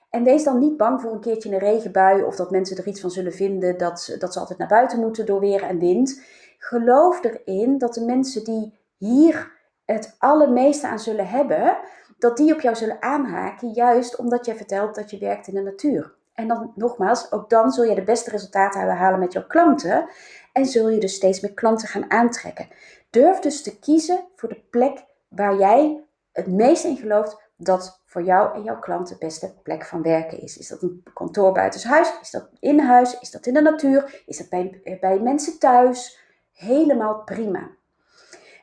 En 0.10 0.24
wees 0.24 0.44
dan 0.44 0.60
niet 0.60 0.78
bang 0.78 1.02
voor 1.02 1.12
een 1.12 1.20
keertje 1.20 1.52
een 1.52 1.60
regenbui 1.60 2.24
of 2.24 2.36
dat 2.36 2.52
mensen 2.52 2.78
er 2.78 2.88
iets 2.88 3.02
van 3.02 3.12
zullen 3.12 3.34
vinden 3.34 3.78
dat, 3.78 4.16
dat 4.20 4.34
ze 4.34 4.40
altijd 4.40 4.60
naar 4.60 4.68
buiten 4.68 5.00
moeten 5.00 5.26
door 5.26 5.40
weer 5.40 5.64
en 5.64 5.80
wind. 5.80 6.22
Geloof 6.58 7.24
erin 7.24 7.78
dat 7.78 7.94
de 7.94 8.06
mensen 8.06 8.44
die 8.44 8.74
hier 8.98 9.56
het 9.96 10.16
allermeeste 10.18 10.88
aan 10.88 11.00
zullen 11.00 11.28
hebben, 11.28 11.78
dat 12.18 12.38
die 12.38 12.54
op 12.54 12.62
jou 12.62 12.76
zullen 12.76 13.02
aanhaken, 13.02 13.70
juist 13.70 14.16
omdat 14.16 14.46
jij 14.46 14.56
vertelt 14.56 14.96
dat 14.96 15.10
je 15.12 15.18
werkt 15.18 15.48
in 15.48 15.54
de 15.54 15.62
natuur. 15.62 16.16
En 16.34 16.48
dan 16.48 16.72
nogmaals, 16.76 17.32
ook 17.32 17.50
dan 17.50 17.72
zul 17.72 17.84
je 17.84 17.96
de 17.96 18.04
beste 18.04 18.30
resultaten 18.30 18.96
halen 18.96 19.20
met 19.20 19.34
jouw 19.34 19.48
klanten 19.48 20.10
en 20.54 20.66
zul 20.66 20.90
je 20.90 21.00
dus 21.00 21.14
steeds 21.14 21.40
meer 21.40 21.54
klanten 21.54 21.88
gaan 21.88 22.12
aantrekken. 22.12 22.68
Durf 23.10 23.40
dus 23.40 23.64
te 23.64 23.80
kiezen 23.80 24.28
voor 24.36 24.50
de 24.50 24.64
plek 24.70 25.06
waar 25.28 25.58
jij 25.58 26.04
het 26.32 26.48
meest 26.48 26.84
in 26.84 26.98
gelooft 26.98 27.42
dat 27.58 28.02
voor 28.06 28.24
jou 28.24 28.56
en 28.56 28.64
jouw 28.64 28.80
klant 28.80 29.08
de 29.08 29.18
beste 29.20 29.54
plek 29.64 29.86
van 29.86 30.02
werken 30.02 30.42
is. 30.42 30.58
Is 30.58 30.68
dat 30.68 30.82
een 30.82 31.04
kantoor 31.14 31.52
buitenshuis? 31.52 32.14
Is 32.22 32.32
dat 32.32 32.50
in 32.60 32.80
huis? 32.80 33.20
Is 33.20 33.32
dat 33.32 33.46
in 33.46 33.54
de 33.54 33.62
natuur? 33.62 34.24
Is 34.26 34.38
dat 34.38 34.50
bij, 34.50 34.98
bij 35.00 35.20
mensen 35.20 35.60
thuis? 35.60 36.20
Helemaal 36.54 37.24
prima. 37.24 37.70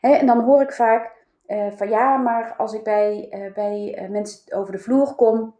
en 0.01 0.27
dan 0.27 0.41
hoor 0.41 0.63
ik 0.63 0.73
vaak 0.73 1.14
uh, 1.47 1.67
van 1.77 1.89
ja, 1.89 2.17
maar 2.17 2.55
als 2.57 2.73
ik 2.73 2.83
bij, 2.83 3.29
uh, 3.31 3.55
bij 3.55 4.03
uh, 4.03 4.09
mensen 4.09 4.53
over 4.53 4.73
de 4.73 4.79
vloer 4.79 5.15
kom, 5.15 5.55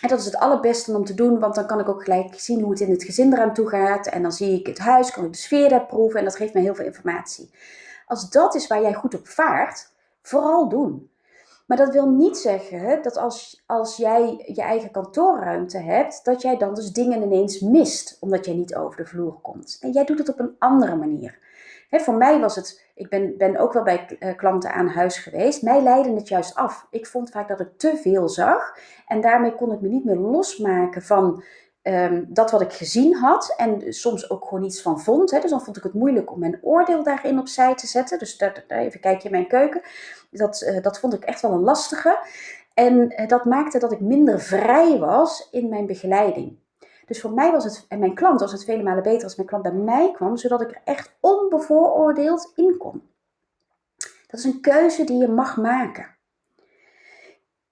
en 0.00 0.08
dat 0.08 0.18
is 0.18 0.24
het 0.24 0.36
allerbeste 0.36 0.96
om 0.96 1.04
te 1.04 1.14
doen, 1.14 1.38
want 1.38 1.54
dan 1.54 1.66
kan 1.66 1.80
ik 1.80 1.88
ook 1.88 2.04
gelijk 2.04 2.40
zien 2.40 2.60
hoe 2.60 2.70
het 2.70 2.80
in 2.80 2.90
het 2.90 3.04
gezin 3.04 3.32
eraan 3.32 3.54
toe 3.54 3.68
gaat. 3.68 4.06
En 4.06 4.22
dan 4.22 4.32
zie 4.32 4.58
ik 4.58 4.66
het 4.66 4.78
huis, 4.78 5.10
kan 5.10 5.24
ik 5.24 5.32
de 5.32 5.38
sfeer 5.38 5.68
daar 5.68 5.86
proeven 5.86 6.18
en 6.18 6.24
dat 6.24 6.36
geeft 6.36 6.54
me 6.54 6.60
heel 6.60 6.74
veel 6.74 6.84
informatie. 6.84 7.50
Als 8.06 8.30
dat 8.30 8.54
is 8.54 8.66
waar 8.66 8.80
jij 8.82 8.94
goed 8.94 9.14
op 9.14 9.28
vaart, 9.28 9.92
vooral 10.22 10.68
doen. 10.68 11.10
Maar 11.66 11.76
dat 11.76 11.92
wil 11.92 12.08
niet 12.08 12.38
zeggen 12.38 13.02
dat 13.02 13.16
als, 13.16 13.62
als 13.66 13.96
jij 13.96 14.44
je 14.54 14.62
eigen 14.62 14.90
kantoorruimte 14.90 15.78
hebt, 15.78 16.24
dat 16.24 16.42
jij 16.42 16.56
dan 16.56 16.74
dus 16.74 16.92
dingen 16.92 17.22
ineens 17.22 17.60
mist, 17.60 18.16
omdat 18.20 18.44
jij 18.44 18.54
niet 18.54 18.74
over 18.74 18.96
de 18.96 19.06
vloer 19.06 19.38
komt. 19.40 19.78
En 19.80 19.92
jij 19.92 20.04
doet 20.04 20.18
het 20.18 20.28
op 20.28 20.38
een 20.38 20.56
andere 20.58 20.96
manier. 20.96 21.38
Voor 21.90 22.14
mij 22.14 22.40
was 22.40 22.56
het, 22.56 22.86
ik 22.94 23.08
ben, 23.08 23.36
ben 23.36 23.56
ook 23.56 23.72
wel 23.72 23.82
bij 23.82 24.18
uh, 24.18 24.36
klanten 24.36 24.72
aan 24.72 24.88
huis 24.88 25.18
geweest, 25.18 25.62
mij 25.62 25.82
leidde 25.82 26.14
het 26.14 26.28
juist 26.28 26.54
af. 26.54 26.86
Ik 26.90 27.06
vond 27.06 27.30
vaak 27.30 27.48
dat 27.48 27.60
ik 27.60 27.68
te 27.76 27.96
veel 27.96 28.28
zag 28.28 28.78
en 29.06 29.20
daarmee 29.20 29.54
kon 29.54 29.72
ik 29.72 29.80
me 29.80 29.88
niet 29.88 30.04
meer 30.04 30.16
losmaken 30.16 31.02
van 31.02 31.42
um, 31.82 32.26
dat 32.28 32.50
wat 32.50 32.60
ik 32.60 32.72
gezien 32.72 33.14
had 33.14 33.54
en 33.56 33.92
soms 33.92 34.30
ook 34.30 34.44
gewoon 34.44 34.64
iets 34.64 34.82
van 34.82 35.00
vond. 35.00 35.30
Dus 35.30 35.50
dan 35.50 35.62
vond 35.62 35.76
ik 35.76 35.82
het 35.82 35.94
moeilijk 35.94 36.32
om 36.32 36.38
mijn 36.38 36.58
oordeel 36.62 37.02
daarin 37.02 37.38
opzij 37.38 37.74
te 37.74 37.86
zetten. 37.86 38.18
Dus 38.18 38.38
daar, 38.38 38.64
even 38.68 39.00
kijken 39.00 39.24
in 39.24 39.30
mijn 39.30 39.48
keuken. 39.48 39.80
Dat, 40.30 40.62
uh, 40.62 40.82
dat 40.82 40.98
vond 40.98 41.14
ik 41.14 41.24
echt 41.24 41.40
wel 41.40 41.52
een 41.52 41.62
lastige. 41.62 42.18
En 42.74 43.20
uh, 43.20 43.26
dat 43.28 43.44
maakte 43.44 43.78
dat 43.78 43.92
ik 43.92 44.00
minder 44.00 44.40
vrij 44.40 44.98
was 44.98 45.48
in 45.50 45.68
mijn 45.68 45.86
begeleiding. 45.86 46.58
Dus 47.10 47.20
voor 47.20 47.32
mij 47.32 47.52
was 47.52 47.64
het, 47.64 47.84
en 47.88 47.98
mijn 47.98 48.14
klant 48.14 48.40
was 48.40 48.52
het 48.52 48.64
vele 48.64 48.82
malen 48.82 49.02
beter 49.02 49.24
als 49.24 49.36
mijn 49.36 49.48
klant 49.48 49.62
bij 49.62 49.72
mij 49.72 50.12
kwam, 50.12 50.36
zodat 50.36 50.60
ik 50.60 50.70
er 50.70 50.80
echt 50.84 51.16
onbevooroordeeld 51.20 52.52
in 52.54 52.76
kon. 52.78 53.10
Dat 54.26 54.40
is 54.40 54.44
een 54.44 54.60
keuze 54.60 55.04
die 55.04 55.18
je 55.18 55.28
mag 55.28 55.56
maken. 55.56 56.16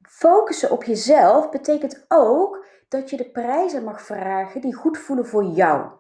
Focussen 0.03 0.71
op 0.71 0.85
jezelf 0.85 1.51
betekent 1.51 2.05
ook 2.09 2.65
dat 2.89 3.11
je 3.11 3.17
de 3.17 3.31
prijzen 3.31 3.85
mag 3.85 4.03
vragen 4.03 4.61
die 4.61 4.75
goed 4.75 4.99
voelen 4.99 5.27
voor 5.27 5.45
jou. 5.45 5.91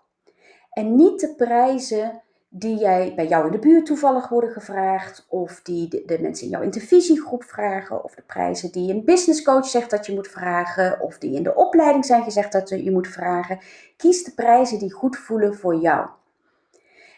En 0.70 0.94
niet 0.94 1.20
de 1.20 1.34
prijzen 1.34 2.22
die 2.48 2.76
jij 2.76 3.12
bij 3.16 3.26
jou 3.26 3.46
in 3.46 3.52
de 3.52 3.58
buurt 3.58 3.86
toevallig 3.86 4.28
worden 4.28 4.50
gevraagd, 4.50 5.26
of 5.28 5.60
die 5.62 6.02
de, 6.06 6.18
mensen 6.20 6.44
in 6.44 6.50
jouw 6.50 6.62
intervisiegroep 6.62 7.44
vragen, 7.44 8.04
of 8.04 8.14
de 8.14 8.22
prijzen 8.22 8.72
die 8.72 8.92
een 8.92 9.04
businesscoach 9.04 9.66
zegt 9.66 9.90
dat 9.90 10.06
je 10.06 10.14
moet 10.14 10.28
vragen, 10.28 11.00
of 11.00 11.18
die 11.18 11.34
in 11.34 11.42
de 11.42 11.54
opleiding 11.54 12.04
zijn 12.04 12.22
gezegd 12.22 12.52
dat 12.52 12.68
je 12.68 12.90
moet 12.90 13.08
vragen. 13.08 13.58
Kies 13.96 14.24
de 14.24 14.32
prijzen 14.34 14.78
die 14.78 14.92
goed 14.92 15.16
voelen 15.16 15.54
voor 15.54 15.76
jou. 15.76 16.08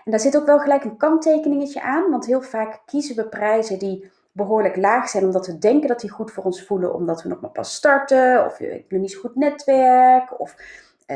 En 0.05 0.11
daar 0.11 0.21
zit 0.21 0.37
ook 0.37 0.47
wel 0.47 0.59
gelijk 0.59 0.85
een 0.85 0.97
kanttekeningetje 0.97 1.83
aan, 1.83 2.11
want 2.11 2.27
heel 2.27 2.43
vaak 2.43 2.81
kiezen 2.87 3.17
we 3.17 3.29
prijzen 3.29 3.79
die 3.79 4.11
behoorlijk 4.33 4.77
laag 4.77 5.09
zijn, 5.09 5.25
omdat 5.25 5.47
we 5.47 5.59
denken 5.59 5.89
dat 5.89 6.01
die 6.01 6.11
goed 6.11 6.33
voor 6.33 6.45
ons 6.45 6.65
voelen, 6.65 6.95
omdat 6.95 7.23
we 7.23 7.29
nog 7.29 7.41
maar 7.41 7.51
pas 7.51 7.75
starten, 7.75 8.47
of 8.47 8.61
ik 8.61 8.85
heb 8.89 9.01
niet 9.01 9.13
zo 9.13 9.21
goed 9.21 9.35
netwerk, 9.35 10.41
of 10.41 10.57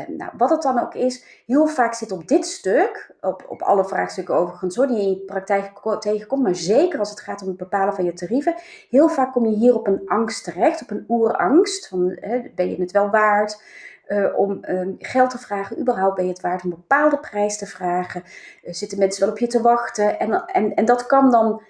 nou, 0.07 0.31
wat 0.37 0.49
het 0.49 0.61
dan 0.61 0.79
ook 0.79 0.93
is. 0.93 1.43
Heel 1.45 1.67
vaak 1.67 1.93
zit 1.93 2.11
op 2.11 2.27
dit 2.27 2.45
stuk, 2.45 3.15
op, 3.21 3.45
op 3.47 3.61
alle 3.61 3.85
vraagstukken 3.85 4.35
overigens 4.35 4.75
hoor, 4.75 4.87
die 4.87 4.97
je 4.97 5.03
in 5.03 5.09
je 5.09 5.15
praktijk 5.25 5.71
tegenkomt, 5.99 6.43
maar 6.43 6.55
zeker 6.55 6.99
als 6.99 7.09
het 7.09 7.19
gaat 7.19 7.41
om 7.41 7.47
het 7.47 7.57
bepalen 7.57 7.93
van 7.93 8.05
je 8.05 8.13
tarieven, 8.13 8.55
heel 8.89 9.09
vaak 9.09 9.31
kom 9.31 9.45
je 9.45 9.55
hier 9.55 9.75
op 9.75 9.87
een 9.87 10.01
angst 10.05 10.43
terecht, 10.43 10.81
op 10.81 10.91
een 10.91 11.05
oerangst, 11.07 11.87
van 11.87 12.19
ben 12.55 12.69
je 12.69 12.75
het 12.79 12.91
wel 12.91 13.09
waard? 13.09 13.61
Uh, 14.07 14.37
om 14.37 14.59
uh, 14.61 14.87
geld 14.99 15.29
te 15.29 15.37
vragen. 15.37 15.79
Überhaupt 15.79 16.15
ben 16.15 16.25
je 16.25 16.31
het 16.31 16.41
waard 16.41 16.63
om 16.63 16.71
een 16.71 16.77
bepaalde 16.77 17.17
prijs 17.17 17.57
te 17.57 17.65
vragen. 17.65 18.23
Uh, 18.63 18.73
zitten 18.73 18.97
mensen 18.97 19.21
wel 19.21 19.31
op 19.31 19.37
je 19.37 19.47
te 19.47 19.61
wachten? 19.61 20.19
En, 20.19 20.45
en, 20.45 20.73
en 20.73 20.85
dat 20.85 21.05
kan 21.05 21.31
dan 21.31 21.51
eh, 21.51 21.65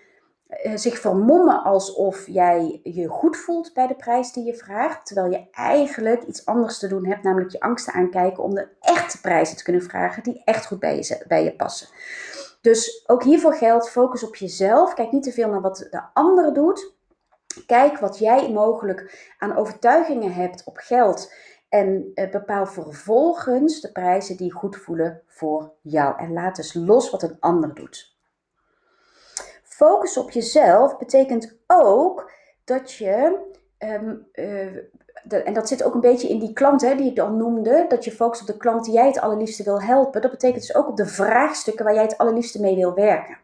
zich 0.75 0.99
vermommen 0.99 1.63
alsof 1.63 2.27
jij 2.27 2.79
je 2.83 3.07
goed 3.07 3.37
voelt 3.37 3.73
bij 3.73 3.87
de 3.87 3.95
prijs 3.95 4.33
die 4.33 4.43
je 4.43 4.55
vraagt, 4.55 5.05
terwijl 5.05 5.31
je 5.31 5.47
eigenlijk 5.51 6.23
iets 6.23 6.45
anders 6.45 6.79
te 6.79 6.87
doen 6.87 7.05
hebt, 7.05 7.23
namelijk 7.23 7.51
je 7.51 7.59
angsten 7.59 7.93
aankijken 7.93 8.43
om 8.43 8.53
de 8.55 8.67
echte 8.79 9.21
prijzen 9.21 9.57
te 9.57 9.63
kunnen 9.63 9.81
vragen 9.81 10.23
die 10.23 10.41
echt 10.43 10.65
goed 10.65 10.79
bij 10.79 10.95
je, 10.95 11.23
bij 11.27 11.43
je 11.43 11.55
passen. 11.55 11.87
Dus 12.61 13.03
ook 13.07 13.23
hiervoor 13.23 13.53
geldt, 13.53 13.89
focus 13.89 14.23
op 14.23 14.35
jezelf. 14.35 14.93
Kijk 14.93 15.11
niet 15.11 15.23
te 15.23 15.31
veel 15.31 15.49
naar 15.49 15.61
wat 15.61 15.87
de 15.91 16.01
andere 16.13 16.51
doet. 16.51 16.93
Kijk 17.65 17.99
wat 17.99 18.17
jij 18.17 18.51
mogelijk 18.51 19.33
aan 19.37 19.55
overtuigingen 19.55 20.33
hebt 20.33 20.63
op 20.65 20.77
geld. 20.77 21.33
En 21.69 22.11
uh, 22.15 22.31
bepaal 22.31 22.65
vervolgens 22.65 23.81
de 23.81 23.91
prijzen 23.91 24.37
die 24.37 24.53
goed 24.53 24.75
voelen 24.77 25.21
voor 25.27 25.71
jou. 25.81 26.19
En 26.19 26.33
laat 26.33 26.55
dus 26.55 26.73
los 26.73 27.09
wat 27.09 27.23
een 27.23 27.37
ander 27.39 27.73
doet. 27.73 28.14
Focus 29.75 30.17
op 30.17 30.31
jezelf 30.31 30.97
betekent 30.97 31.57
ook 31.67 32.31
dat 32.63 32.91
je, 32.91 33.39
ehm, 33.77 34.15
eh, 34.31 35.47
en 35.47 35.53
dat 35.53 35.67
zit 35.67 35.83
ook 35.83 35.93
een 35.93 36.01
beetje 36.01 36.29
in 36.29 36.39
die 36.39 36.53
klant 36.53 36.81
hè, 36.81 36.95
die 36.95 37.11
ik 37.11 37.19
al 37.19 37.31
noemde, 37.31 37.85
dat 37.87 38.05
je 38.05 38.11
focust 38.11 38.41
op 38.41 38.47
de 38.47 38.57
klant 38.57 38.85
die 38.85 38.93
jij 38.93 39.07
het 39.07 39.19
allerliefste 39.19 39.63
wil 39.63 39.81
helpen. 39.81 40.21
Dat 40.21 40.31
betekent 40.31 40.61
dus 40.61 40.75
ook 40.75 40.87
op 40.87 40.97
de 40.97 41.05
vraagstukken 41.05 41.85
waar 41.85 41.93
jij 41.93 42.03
het 42.03 42.17
allerliefste 42.17 42.61
mee 42.61 42.75
wil 42.75 42.93
werken. 42.93 43.37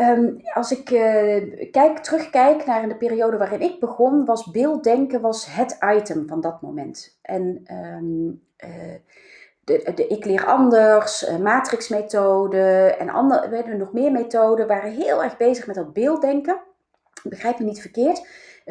Um, 0.00 0.40
als 0.54 0.72
ik 0.72 0.90
uh, 0.90 1.70
kijk, 1.70 1.98
terugkijk 1.98 2.66
naar 2.66 2.88
de 2.88 2.96
periode 2.96 3.36
waarin 3.36 3.60
ik 3.60 3.80
begon, 3.80 4.24
was 4.24 4.50
beelddenken 4.50 5.20
was 5.20 5.46
het 5.54 5.78
item 5.96 6.28
van 6.28 6.40
dat 6.40 6.62
moment. 6.62 7.18
En 7.22 7.62
um, 7.72 8.42
uh, 8.64 8.94
de, 9.68 10.06
Ik 10.06 10.24
leer 10.24 10.46
anders, 10.46 11.28
uh, 11.28 11.36
matrixmethode 11.36 12.94
en 12.98 13.08
andere, 13.08 13.48
we 13.48 13.74
nog 13.74 13.92
meer 13.92 14.12
methoden, 14.12 14.66
waren 14.66 14.90
heel 14.90 15.22
erg 15.22 15.36
bezig 15.36 15.66
met 15.66 15.76
dat 15.76 15.92
beelddenken. 15.92 16.60
Begrijp 17.22 17.58
me 17.58 17.64
niet 17.64 17.80
verkeerd. 17.80 18.26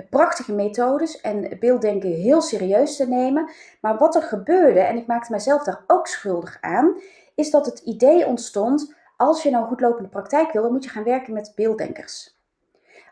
Prachtige 0.10 0.54
methodes 0.54 1.22
en 1.22 1.58
beelddenken 1.60 2.10
heel 2.10 2.42
serieus 2.42 2.96
te 2.96 3.08
nemen. 3.08 3.50
Maar 3.82 3.98
wat 3.98 4.16
er 4.16 4.22
gebeurde, 4.22 4.80
en 4.80 4.98
ik 4.98 5.08
maakte 5.08 5.32
mezelf 5.32 5.64
daar 5.64 5.84
ook 5.88 6.08
schuldig 6.08 6.58
aan, 6.62 7.02
is 7.36 7.52
dat 7.52 7.66
het 7.66 7.80
idee 7.80 8.26
ontstond 8.26 8.96
als 9.18 9.44
je 9.44 9.50
nou 9.50 9.66
goedlopende 9.66 10.10
praktijk 10.10 10.52
wil, 10.52 10.62
dan 10.62 10.72
moet 10.72 10.84
je 10.84 10.90
gaan 10.90 11.04
werken 11.04 11.34
met 11.34 11.54
beelddenkers. 11.56 12.37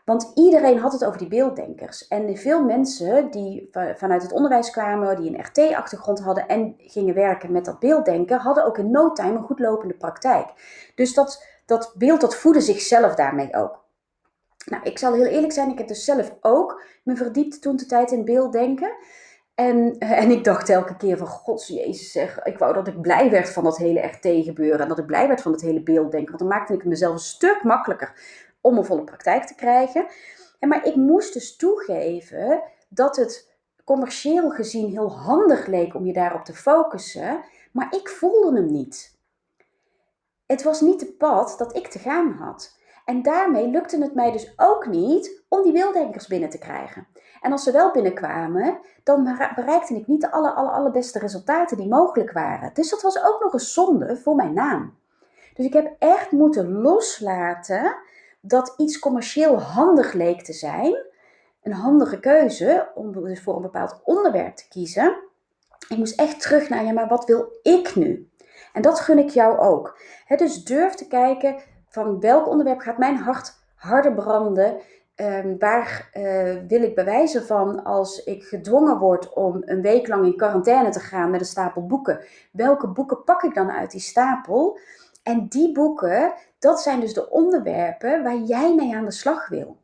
Want 0.06 0.32
iedereen 0.34 0.78
had 0.78 0.92
het 0.92 1.04
over 1.04 1.18
die 1.18 1.28
beelddenkers. 1.28 2.08
En 2.08 2.36
veel 2.36 2.64
mensen 2.64 3.30
die 3.30 3.70
vanuit 3.94 4.22
het 4.22 4.32
onderwijs 4.32 4.70
kwamen, 4.70 5.16
die 5.16 5.30
een 5.30 5.40
RT-achtergrond 5.40 6.20
hadden 6.20 6.48
en 6.48 6.74
gingen 6.78 7.14
werken 7.14 7.52
met 7.52 7.64
dat 7.64 7.78
beelddenken, 7.78 8.38
hadden 8.38 8.64
ook 8.64 8.78
in 8.78 8.90
no 8.90 9.12
time 9.12 9.36
een 9.36 9.44
goedlopende 9.44 9.94
praktijk. 9.94 10.48
Dus 10.94 11.14
dat, 11.14 11.46
dat 11.64 11.94
beeld, 11.96 12.20
dat 12.20 12.36
voedde 12.36 12.60
zichzelf 12.60 13.14
daarmee 13.14 13.54
ook. 13.54 13.84
Nou, 14.66 14.82
ik 14.82 14.98
zal 14.98 15.14
heel 15.14 15.24
eerlijk 15.24 15.52
zijn, 15.52 15.70
ik 15.70 15.78
heb 15.78 15.88
dus 15.88 16.04
zelf 16.04 16.34
ook 16.40 16.82
me 17.02 17.16
verdiept 17.16 17.62
toen 17.62 17.76
de 17.76 17.86
tijd 17.86 18.10
in 18.10 18.24
beelddenken. 18.24 18.96
En, 19.54 19.96
eh, 19.98 20.10
en 20.10 20.30
ik 20.30 20.44
dacht 20.44 20.68
elke 20.68 20.96
keer 20.96 21.16
van, 21.16 21.26
god 21.26 21.66
jezus 21.66 22.12
zeg, 22.12 22.42
ik 22.42 22.58
wou 22.58 22.74
dat 22.74 22.88
ik 22.88 23.00
blij 23.00 23.30
werd 23.30 23.50
van 23.50 23.64
dat 23.64 23.76
hele 23.76 24.06
RT 24.06 24.44
gebeuren. 24.44 24.80
En 24.80 24.88
dat 24.88 24.98
ik 24.98 25.06
blij 25.06 25.28
werd 25.28 25.42
van 25.42 25.52
het 25.52 25.60
hele 25.60 25.82
beelddenken. 25.82 26.28
Want 26.28 26.38
dan 26.38 26.48
maakte 26.48 26.72
ik 26.74 26.84
mezelf 26.84 27.12
een 27.12 27.18
stuk 27.18 27.62
makkelijker 27.62 28.12
om 28.66 28.76
een 28.76 28.84
volle 28.84 29.04
praktijk 29.04 29.44
te 29.44 29.54
krijgen. 29.54 30.06
En, 30.58 30.68
maar 30.68 30.86
ik 30.86 30.96
moest 30.96 31.32
dus 31.32 31.56
toegeven 31.56 32.62
dat 32.88 33.16
het 33.16 33.54
commercieel 33.84 34.50
gezien 34.50 34.90
heel 34.90 35.12
handig 35.18 35.66
leek 35.66 35.94
om 35.94 36.06
je 36.06 36.12
daarop 36.12 36.44
te 36.44 36.54
focussen. 36.54 37.40
Maar 37.72 37.94
ik 37.94 38.08
voelde 38.08 38.56
hem 38.56 38.70
niet. 38.70 39.18
Het 40.46 40.62
was 40.62 40.80
niet 40.80 41.00
het 41.00 41.16
pad 41.18 41.54
dat 41.58 41.76
ik 41.76 41.86
te 41.86 41.98
gaan 41.98 42.32
had. 42.32 42.78
En 43.04 43.22
daarmee 43.22 43.68
lukte 43.68 44.02
het 44.02 44.14
mij 44.14 44.32
dus 44.32 44.52
ook 44.56 44.86
niet 44.86 45.42
om 45.48 45.62
die 45.62 45.72
beelddenkers 45.72 46.26
binnen 46.26 46.50
te 46.50 46.58
krijgen. 46.58 47.06
En 47.40 47.52
als 47.52 47.62
ze 47.62 47.72
wel 47.72 47.90
binnenkwamen, 47.90 48.78
dan 49.02 49.24
bereikte 49.54 49.94
ik 49.94 50.06
niet 50.06 50.20
de 50.20 50.30
aller, 50.30 50.52
aller, 50.52 50.72
allerbeste 50.72 51.18
resultaten 51.18 51.76
die 51.76 51.88
mogelijk 51.88 52.32
waren. 52.32 52.70
Dus 52.74 52.90
dat 52.90 53.02
was 53.02 53.24
ook 53.24 53.42
nog 53.42 53.52
een 53.52 53.60
zonde 53.60 54.16
voor 54.16 54.34
mijn 54.34 54.52
naam. 54.52 54.94
Dus 55.54 55.66
ik 55.66 55.72
heb 55.72 55.94
echt 55.98 56.30
moeten 56.30 56.72
loslaten 56.72 57.96
dat 58.46 58.74
iets 58.76 58.98
commercieel 58.98 59.60
handig 59.60 60.12
leek 60.12 60.42
te 60.42 60.52
zijn. 60.52 61.04
Een 61.62 61.72
handige 61.72 62.20
keuze 62.20 62.88
om 62.94 63.12
dus 63.12 63.42
voor 63.42 63.56
een 63.56 63.62
bepaald 63.62 64.00
onderwerp 64.04 64.56
te 64.56 64.68
kiezen. 64.68 65.16
Ik 65.88 65.96
moest 65.96 66.20
echt 66.20 66.40
terug 66.40 66.68
naar, 66.68 66.84
ja, 66.84 66.92
maar 66.92 67.08
wat 67.08 67.24
wil 67.24 67.58
ik 67.62 67.94
nu? 67.94 68.30
En 68.72 68.82
dat 68.82 69.00
gun 69.00 69.18
ik 69.18 69.30
jou 69.30 69.58
ook. 69.58 69.98
dus 70.36 70.64
durf 70.64 70.94
te 70.94 71.06
kijken 71.06 71.56
van 71.88 72.20
welk 72.20 72.48
onderwerp 72.48 72.80
gaat 72.80 72.98
mijn 72.98 73.16
hart 73.16 73.54
harder 73.74 74.14
branden. 74.14 74.76
Um, 75.20 75.58
waar 75.58 76.10
uh, 76.14 76.54
wil 76.68 76.82
ik 76.82 76.94
bewijzen 76.94 77.46
van 77.46 77.84
als 77.84 78.24
ik 78.24 78.44
gedwongen 78.44 78.98
word 78.98 79.32
om 79.32 79.62
een 79.64 79.82
week 79.82 80.08
lang 80.08 80.24
in 80.24 80.36
quarantaine 80.36 80.90
te 80.90 81.00
gaan 81.00 81.30
met 81.30 81.40
een 81.40 81.46
stapel 81.46 81.86
boeken? 81.86 82.20
Welke 82.52 82.88
boeken 82.88 83.24
pak 83.24 83.42
ik 83.42 83.54
dan 83.54 83.70
uit 83.70 83.90
die 83.90 84.00
stapel? 84.00 84.78
En 85.22 85.46
die 85.48 85.72
boeken, 85.72 86.32
dat 86.66 86.80
zijn 86.80 87.00
dus 87.00 87.14
de 87.14 87.30
onderwerpen 87.30 88.22
waar 88.22 88.38
jij 88.38 88.74
mee 88.74 88.94
aan 88.94 89.04
de 89.04 89.10
slag 89.10 89.48
wil. 89.48 89.76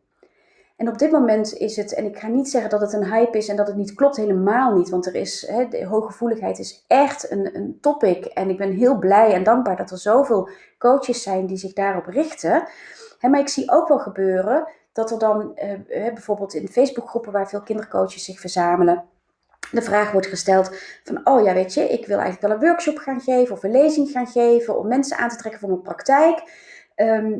En 0.76 0.88
op 0.88 0.98
dit 0.98 1.10
moment 1.10 1.52
is 1.52 1.76
het, 1.76 1.94
en 1.94 2.04
ik 2.04 2.18
ga 2.18 2.28
niet 2.28 2.50
zeggen 2.50 2.70
dat 2.70 2.80
het 2.80 2.92
een 2.92 3.12
hype 3.12 3.38
is 3.38 3.48
en 3.48 3.56
dat 3.56 3.66
het 3.66 3.76
niet 3.76 3.94
klopt, 3.94 4.16
helemaal 4.16 4.74
niet. 4.74 4.88
Want 4.88 5.06
er 5.06 5.14
is, 5.14 5.46
hè, 5.48 5.68
de 5.68 5.86
hooggevoeligheid 5.86 6.58
is 6.58 6.84
echt 6.86 7.30
een, 7.30 7.56
een 7.56 7.78
topic. 7.80 8.24
En 8.24 8.50
ik 8.50 8.56
ben 8.56 8.72
heel 8.72 8.98
blij 8.98 9.32
en 9.32 9.42
dankbaar 9.42 9.76
dat 9.76 9.90
er 9.90 9.98
zoveel 9.98 10.48
coaches 10.78 11.22
zijn 11.22 11.46
die 11.46 11.56
zich 11.56 11.72
daarop 11.72 12.06
richten. 12.06 12.68
Maar 13.20 13.40
ik 13.40 13.48
zie 13.48 13.70
ook 13.70 13.88
wel 13.88 13.98
gebeuren 13.98 14.68
dat 14.92 15.10
er 15.10 15.18
dan 15.18 15.56
eh, 15.56 15.78
bijvoorbeeld 15.88 16.54
in 16.54 16.68
Facebookgroepen 16.68 17.32
waar 17.32 17.48
veel 17.48 17.62
kindercoaches 17.62 18.24
zich 18.24 18.40
verzamelen, 18.40 19.04
de 19.70 19.82
vraag 19.82 20.12
wordt 20.12 20.26
gesteld 20.26 20.70
van, 21.04 21.20
oh 21.24 21.44
ja, 21.44 21.54
weet 21.54 21.74
je, 21.74 21.88
ik 21.88 22.06
wil 22.06 22.18
eigenlijk 22.18 22.46
wel 22.46 22.50
een 22.50 22.68
workshop 22.68 22.98
gaan 22.98 23.20
geven 23.20 23.54
of 23.54 23.62
een 23.62 23.70
lezing 23.70 24.10
gaan 24.10 24.26
geven 24.26 24.78
om 24.78 24.88
mensen 24.88 25.16
aan 25.16 25.28
te 25.28 25.36
trekken 25.36 25.60
voor 25.60 25.68
mijn 25.68 25.82
praktijk. 25.82 26.42
Ehm, 27.02 27.38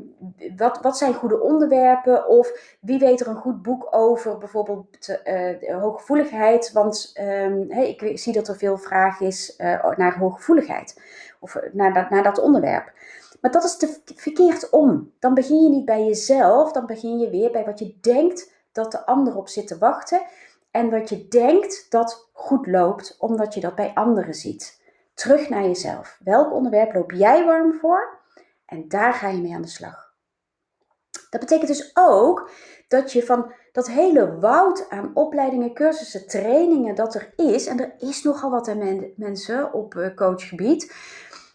wat, 0.57 0.79
wat 0.81 0.99
zijn 0.99 1.15
goede 1.15 1.41
onderwerpen? 1.41 2.29
Of 2.29 2.77
wie 2.81 2.99
weet 2.99 3.21
er 3.21 3.27
een 3.27 3.37
goed 3.37 3.63
boek 3.63 3.89
over 3.91 4.39
bijvoorbeeld 4.39 5.19
uh, 5.25 5.81
hooggevoeligheid? 5.81 6.73
Want 6.73 7.13
um, 7.21 7.71
ik 7.71 8.19
zie 8.19 8.33
dat 8.33 8.49
er 8.49 8.57
veel 8.57 8.79
vraag 8.79 9.21
is 9.21 9.55
uh, 9.59 9.97
naar 9.97 10.19
hooggevoeligheid 10.19 11.01
of 11.41 11.57
naar 11.73 12.07
naar 12.11 12.23
dat 12.23 12.39
onderwerp. 12.39 12.93
Maar 13.41 13.51
dat 13.51 13.65
is 13.65 13.77
te 13.77 14.01
verkeerd 14.17 14.71
om. 14.71 15.13
Dan 15.19 15.35
begin 15.35 15.63
je 15.63 15.71
niet 15.71 15.85
bij 15.85 16.05
jezelf, 16.05 16.73
dan 16.73 16.87
begin 16.87 17.19
je 17.19 17.31
weer 17.31 17.51
bij 17.51 17.65
wat 17.65 17.79
je 17.79 17.97
denkt 18.01 18.53
dat 18.73 18.93
de 18.93 19.07
ander 19.07 19.37
op 19.37 19.49
zit 19.49 19.67
te 19.67 19.79
wachten. 19.79 20.23
En 20.71 20.91
wat 20.91 21.09
je 21.09 21.29
denkt 21.29 21.87
dat 21.91 22.29
goed 22.33 22.67
loopt, 22.67 23.17
omdat 23.19 23.55
je 23.55 23.61
dat 23.61 23.75
bij 23.75 23.91
anderen 23.95 24.35
ziet. 24.35 24.81
Terug 25.15 25.49
naar 25.49 25.63
jezelf. 25.63 26.19
Welk 26.25 26.53
onderwerp 26.53 26.95
loop 26.95 27.11
jij 27.11 27.45
warm 27.45 27.73
voor? 27.73 28.21
En 28.73 28.89
daar 28.89 29.15
ga 29.15 29.29
je 29.29 29.41
mee 29.41 29.55
aan 29.55 29.63
de 29.63 29.69
slag. 29.69 30.15
Dat 31.31 31.41
betekent 31.41 31.69
dus 31.69 31.91
ook 31.95 32.51
dat 32.89 33.13
je 33.13 33.25
van 33.25 33.53
dat 33.73 33.89
hele 33.89 34.39
woud 34.39 34.91
aan 34.91 35.11
opleidingen, 35.15 35.75
cursussen, 35.75 36.27
trainingen 36.27 36.95
dat 36.95 37.15
er 37.15 37.33
is, 37.37 37.67
en 37.67 37.81
er 37.81 37.95
is 37.99 38.23
nogal 38.23 38.51
wat 38.51 38.69
aan 38.69 39.13
mensen 39.17 39.73
op 39.73 39.95
eh, 39.95 40.15
coachgebied, 40.15 40.95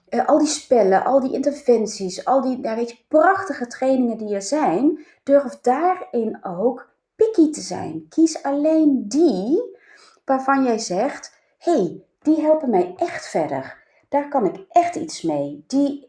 uh, 0.09 0.25
al 0.25 0.37
die 0.37 0.47
spellen, 0.47 1.03
al 1.03 1.19
die 1.19 1.33
interventies, 1.33 2.25
al 2.25 2.41
die 2.41 2.57
nou 2.57 2.75
weet 2.75 2.89
je, 2.89 2.97
prachtige 3.07 3.67
trainingen 3.67 4.17
die 4.17 4.35
er 4.35 4.41
zijn, 4.41 5.05
durf 5.23 5.59
daarin 5.61 6.45
ook 6.45 6.89
picky 7.15 7.51
te 7.51 7.61
zijn. 7.61 8.05
Kies 8.09 8.43
alleen 8.43 9.05
die 9.07 9.77
waarvan 10.25 10.63
jij 10.63 10.77
zegt: 10.77 11.37
hey, 11.57 12.03
die 12.21 12.41
helpen 12.41 12.69
mij 12.69 12.93
echt 12.97 13.27
verder. 13.27 13.85
Daar 14.09 14.29
kan 14.29 14.45
ik 14.45 14.65
echt 14.69 14.95
iets 14.95 15.21
mee. 15.21 15.63
Die, 15.67 16.06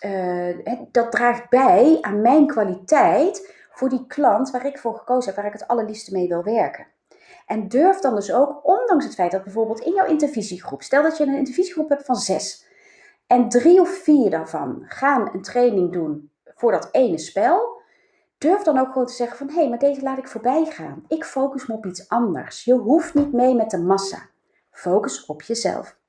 eh, 0.00 0.78
dat 0.90 1.12
draagt 1.12 1.48
bij 1.50 1.98
aan 2.00 2.20
mijn 2.20 2.46
kwaliteit 2.46 3.54
voor 3.70 3.88
die 3.88 4.06
klant 4.06 4.50
waar 4.50 4.66
ik 4.66 4.78
voor 4.78 4.94
gekozen 4.94 5.26
heb, 5.26 5.36
waar 5.36 5.52
ik 5.52 5.60
het 5.60 5.68
allerliefste 5.68 6.12
mee 6.12 6.28
wil 6.28 6.42
werken. 6.42 6.86
En 7.46 7.68
durf 7.68 7.98
dan 7.98 8.14
dus 8.14 8.32
ook, 8.32 8.60
ondanks 8.62 9.04
het 9.04 9.14
feit 9.14 9.30
dat 9.30 9.44
bijvoorbeeld 9.44 9.80
in 9.80 9.92
jouw 9.92 10.06
intervisiegroep, 10.06 10.82
stel 10.82 11.02
dat 11.02 11.16
je 11.16 11.24
een 11.24 11.36
intervisiegroep 11.36 11.88
hebt 11.88 12.04
van 12.04 12.16
zes, 12.16 12.66
en 13.26 13.48
drie 13.48 13.80
of 13.80 13.88
vier 13.88 14.30
daarvan 14.30 14.82
gaan 14.86 15.30
een 15.32 15.42
training 15.42 15.92
doen 15.92 16.30
voor 16.44 16.72
dat 16.72 16.88
ene 16.92 17.18
spel, 17.18 17.80
durf 18.38 18.62
dan 18.62 18.78
ook 18.78 18.92
gewoon 18.92 19.06
te 19.06 19.12
zeggen 19.12 19.36
van 19.36 19.48
hé, 19.48 19.54
hey, 19.54 19.68
maar 19.68 19.78
deze 19.78 20.02
laat 20.02 20.18
ik 20.18 20.28
voorbij 20.28 20.64
gaan. 20.64 21.04
Ik 21.08 21.24
focus 21.24 21.66
me 21.66 21.74
op 21.74 21.86
iets 21.86 22.08
anders. 22.08 22.64
Je 22.64 22.74
hoeft 22.74 23.14
niet 23.14 23.32
mee 23.32 23.54
met 23.54 23.70
de 23.70 23.78
massa. 23.78 24.18
Focus 24.70 25.26
op 25.26 25.42
jezelf. 25.42 26.00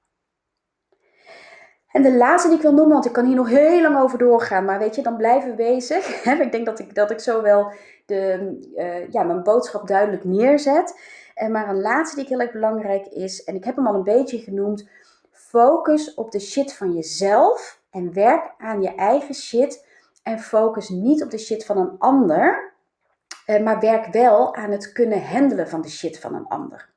En 1.94 2.02
de 2.02 2.14
laatste 2.14 2.48
die 2.48 2.58
ik 2.58 2.64
wil 2.64 2.74
noemen, 2.74 2.94
want 2.94 3.06
ik 3.06 3.12
kan 3.12 3.26
hier 3.26 3.36
nog 3.36 3.50
heel 3.50 3.82
lang 3.82 4.00
over 4.00 4.18
doorgaan, 4.18 4.66
maar 4.66 4.80
weet 4.80 4.96
je, 4.96 5.02
dan 5.02 5.18
blijven 5.18 5.50
we 5.50 5.56
bezig. 5.56 6.24
ik 6.26 6.52
denk 6.52 6.66
dat 6.66 6.80
ik, 6.80 6.96
dat 6.96 7.12
ik 7.12 7.20
zo 7.20 7.42
wel 7.42 7.72
de, 8.06 8.58
uh, 8.76 9.12
ja, 9.12 9.24
mijn 9.24 9.44
boodschap 9.44 9.88
duidelijk 9.88 10.24
neerzet. 10.24 11.00
En 11.36 11.52
maar 11.52 11.70
een 11.70 11.82
laatste 11.82 12.16
die 12.16 12.26
heel 12.28 12.40
erg 12.40 12.52
belangrijk 12.52 13.06
is, 13.06 13.44
en 13.44 13.56
ik 13.56 13.64
heb 13.64 13.76
hem 13.76 13.88
al 13.88 13.94
een 13.94 14.04
beetje 14.04 14.38
genoemd, 14.38 14.90
focus 15.32 16.14
op 16.14 16.32
de 16.32 16.40
shit 16.40 16.74
van 16.74 16.94
jezelf 16.94 17.82
en 17.92 18.14
werk 18.14 18.54
aan 18.58 18.82
je 18.82 18.96
eigen 18.96 19.36
shit 19.36 19.88
en 20.24 20.40
focus 20.40 20.90
niet 20.90 21.24
op 21.24 21.32
de 21.32 21.38
shit 21.38 21.66
van 21.66 21.78
een 21.78 21.96
ander, 21.98 22.74
eh, 23.46 23.64
maar 23.64 23.80
werk 23.80 24.14
wel 24.14 24.56
aan 24.56 24.72
het 24.72 24.92
kunnen 24.92 25.24
handelen 25.24 25.70
van 25.70 25.82
de 25.82 25.90
shit 25.90 26.20
van 26.20 26.36
een 26.36 26.48
ander. 26.48 26.93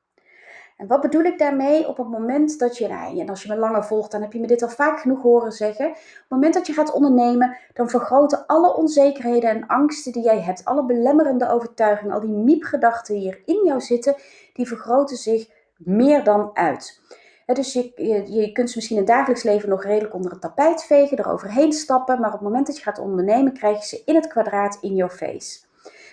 En 0.77 0.87
wat 0.87 1.01
bedoel 1.01 1.23
ik 1.23 1.39
daarmee? 1.39 1.89
Op 1.89 1.97
het 1.97 2.09
moment 2.09 2.59
dat 2.59 2.79
je, 2.79 2.89
nou, 2.89 3.19
en 3.19 3.29
als 3.29 3.43
je 3.43 3.49
me 3.49 3.57
langer 3.57 3.85
volgt, 3.85 4.11
dan 4.11 4.23
heb 4.23 4.33
je 4.33 4.41
me 4.41 4.47
dit 4.47 4.63
al 4.63 4.69
vaak 4.69 5.01
genoeg 5.01 5.23
horen 5.23 5.53
zeggen. 5.53 5.87
Op 5.87 5.95
het 5.95 6.25
moment 6.29 6.55
dat 6.55 6.67
je 6.67 6.73
gaat 6.73 6.93
ondernemen, 6.93 7.57
dan 7.73 7.91
vergroten 7.91 8.47
alle 8.47 8.77
onzekerheden 8.77 9.51
en 9.51 9.67
angsten 9.67 10.13
die 10.13 10.23
jij 10.23 10.41
hebt, 10.41 10.65
alle 10.65 10.85
belemmerende 10.85 11.51
overtuigingen, 11.51 12.15
al 12.15 12.21
die 12.21 12.31
miepgedachten 12.31 13.15
die 13.15 13.23
hier 13.23 13.43
in 13.45 13.63
jou 13.65 13.81
zitten, 13.81 14.15
die 14.53 14.67
vergroten 14.67 15.17
zich 15.17 15.49
meer 15.77 16.25
dan 16.25 16.51
uit. 16.55 17.01
dus 17.47 17.73
je, 17.73 17.93
je, 18.27 18.53
kunt 18.53 18.71
ze 18.71 18.77
misschien 18.77 18.97
in 18.97 19.03
het 19.03 19.13
dagelijks 19.13 19.43
leven 19.43 19.69
nog 19.69 19.85
redelijk 19.85 20.15
onder 20.15 20.31
het 20.31 20.41
tapijt 20.41 20.85
vegen, 20.85 21.19
eroverheen 21.19 21.73
stappen, 21.73 22.21
maar 22.21 22.33
op 22.33 22.39
het 22.39 22.49
moment 22.49 22.67
dat 22.67 22.77
je 22.77 22.83
gaat 22.83 22.99
ondernemen, 22.99 23.53
krijg 23.53 23.79
je 23.79 23.97
ze 23.97 24.03
in 24.05 24.15
het 24.15 24.27
kwadraat 24.27 24.79
in 24.81 24.95
your 24.95 25.13
face. 25.13 25.66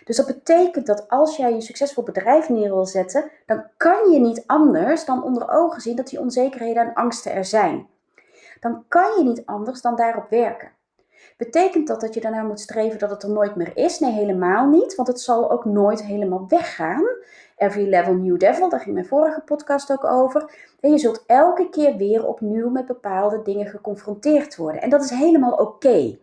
Dus 0.03 0.17
dat 0.17 0.25
betekent 0.25 0.85
dat 0.85 1.09
als 1.09 1.37
jij 1.37 1.51
een 1.51 1.61
succesvol 1.61 2.03
bedrijf 2.03 2.49
neer 2.49 2.69
wil 2.69 2.85
zetten, 2.85 3.31
dan 3.45 3.63
kan 3.77 4.11
je 4.11 4.19
niet 4.19 4.43
anders 4.45 5.05
dan 5.05 5.23
onder 5.23 5.49
ogen 5.49 5.81
zien 5.81 5.95
dat 5.95 6.07
die 6.07 6.19
onzekerheden 6.19 6.85
en 6.85 6.93
angsten 6.93 7.33
er 7.33 7.45
zijn. 7.45 7.87
Dan 8.59 8.83
kan 8.87 9.17
je 9.17 9.23
niet 9.23 9.45
anders 9.45 9.81
dan 9.81 9.95
daarop 9.95 10.29
werken. 10.29 10.71
Betekent 11.37 11.87
dat 11.87 12.01
dat 12.01 12.13
je 12.13 12.21
daarna 12.21 12.43
moet 12.43 12.59
streven 12.59 12.99
dat 12.99 13.09
het 13.09 13.23
er 13.23 13.29
nooit 13.29 13.55
meer 13.55 13.77
is? 13.77 13.99
Nee, 13.99 14.11
helemaal 14.11 14.67
niet, 14.67 14.95
want 14.95 15.07
het 15.07 15.21
zal 15.21 15.51
ook 15.51 15.65
nooit 15.65 16.03
helemaal 16.03 16.45
weggaan. 16.47 17.03
Every 17.57 17.89
level 17.89 18.13
new 18.13 18.39
devil, 18.39 18.69
daar 18.69 18.79
ging 18.79 18.93
mijn 18.93 19.05
vorige 19.05 19.41
podcast 19.41 19.91
ook 19.91 20.03
over. 20.03 20.51
En 20.79 20.91
je 20.91 20.97
zult 20.97 21.23
elke 21.25 21.69
keer 21.69 21.97
weer 21.97 22.25
opnieuw 22.25 22.69
met 22.69 22.85
bepaalde 22.85 23.41
dingen 23.41 23.67
geconfronteerd 23.67 24.55
worden. 24.55 24.81
En 24.81 24.89
dat 24.89 25.03
is 25.03 25.09
helemaal 25.09 25.53
oké. 25.53 26.17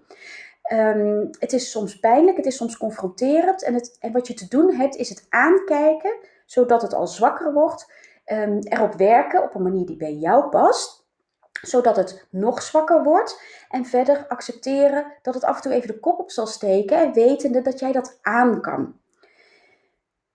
Ehm, 0.71 1.27
het 1.39 1.53
is 1.53 1.71
soms 1.71 1.99
pijnlijk, 1.99 2.37
het 2.37 2.47
is 2.47 2.57
soms 2.57 2.77
confronterend. 2.77 3.63
En, 3.63 3.75
het, 3.75 3.97
en 4.01 4.13
wat 4.13 4.27
je 4.27 4.35
te 4.35 4.49
doen 4.49 4.75
hebt, 4.75 4.97
is 4.97 5.09
het 5.09 5.27
aankijken, 5.29 6.17
zodat 6.47 6.83
het 6.83 6.95
al 6.95 7.07
zwakker 7.07 7.53
wordt. 7.53 7.93
Um, 8.27 8.59
erop 8.59 8.95
werken 8.95 9.43
op 9.43 9.55
een 9.55 9.63
manier 9.63 9.87
die 9.87 9.97
bij 9.97 10.15
jou 10.15 10.49
past, 10.49 11.07
zodat 11.63 11.97
het 11.97 12.27
nog 12.31 12.63
zwakker 12.63 13.03
wordt. 13.03 13.43
En 13.69 13.85
verder 13.85 14.27
accepteren 14.29 15.13
dat 15.23 15.35
het 15.35 15.45
af 15.45 15.57
en 15.57 15.63
toe 15.63 15.73
even 15.73 15.89
de 15.89 16.01
kop 16.01 16.19
op 16.19 16.31
zal 16.31 16.47
steken. 16.47 16.99
En 16.99 17.13
wetende 17.13 17.63
dat 17.63 17.79
jij 17.79 17.93
dat 17.93 18.19
aan 18.23 18.61
kan. 18.61 18.99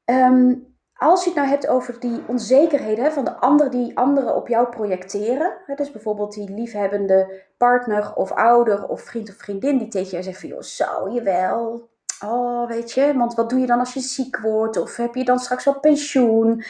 Um, 0.06 0.75
als 0.98 1.24
je 1.24 1.30
het 1.30 1.38
nou 1.38 1.50
hebt 1.50 1.68
over 1.68 2.00
die 2.00 2.24
onzekerheden 2.28 3.12
van 3.12 3.26
de 3.26 3.36
anderen 3.36 3.72
die 3.72 3.98
anderen 3.98 4.36
op 4.36 4.48
jou 4.48 4.68
projecteren. 4.68 5.54
Dus 5.76 5.92
bijvoorbeeld 5.92 6.34
die 6.34 6.50
liefhebbende 6.50 7.44
partner 7.58 8.14
of 8.16 8.32
ouder 8.32 8.88
of 8.88 9.02
vriend 9.02 9.30
of 9.30 9.36
vriendin 9.36 9.78
die 9.78 9.88
tegen 9.88 10.12
jou 10.12 10.24
zegt 10.24 10.40
van 10.40 10.50
joh, 10.50 10.62
zou 10.62 11.12
je 11.12 11.22
wel? 11.22 11.90
Oh, 12.26 12.68
weet 12.68 12.92
je, 12.92 13.14
want 13.18 13.36
wat 13.36 13.50
doe 13.50 13.60
je 13.60 13.66
dan 13.66 13.80
als 13.80 13.94
je 13.94 14.00
ziek 14.00 14.40
wordt? 14.40 14.78
Of 14.78 14.96
heb 14.96 15.16
je 15.16 15.24
dan 15.24 15.40
straks 15.40 15.66
wel 15.66 15.80
pensioen? 15.80 16.64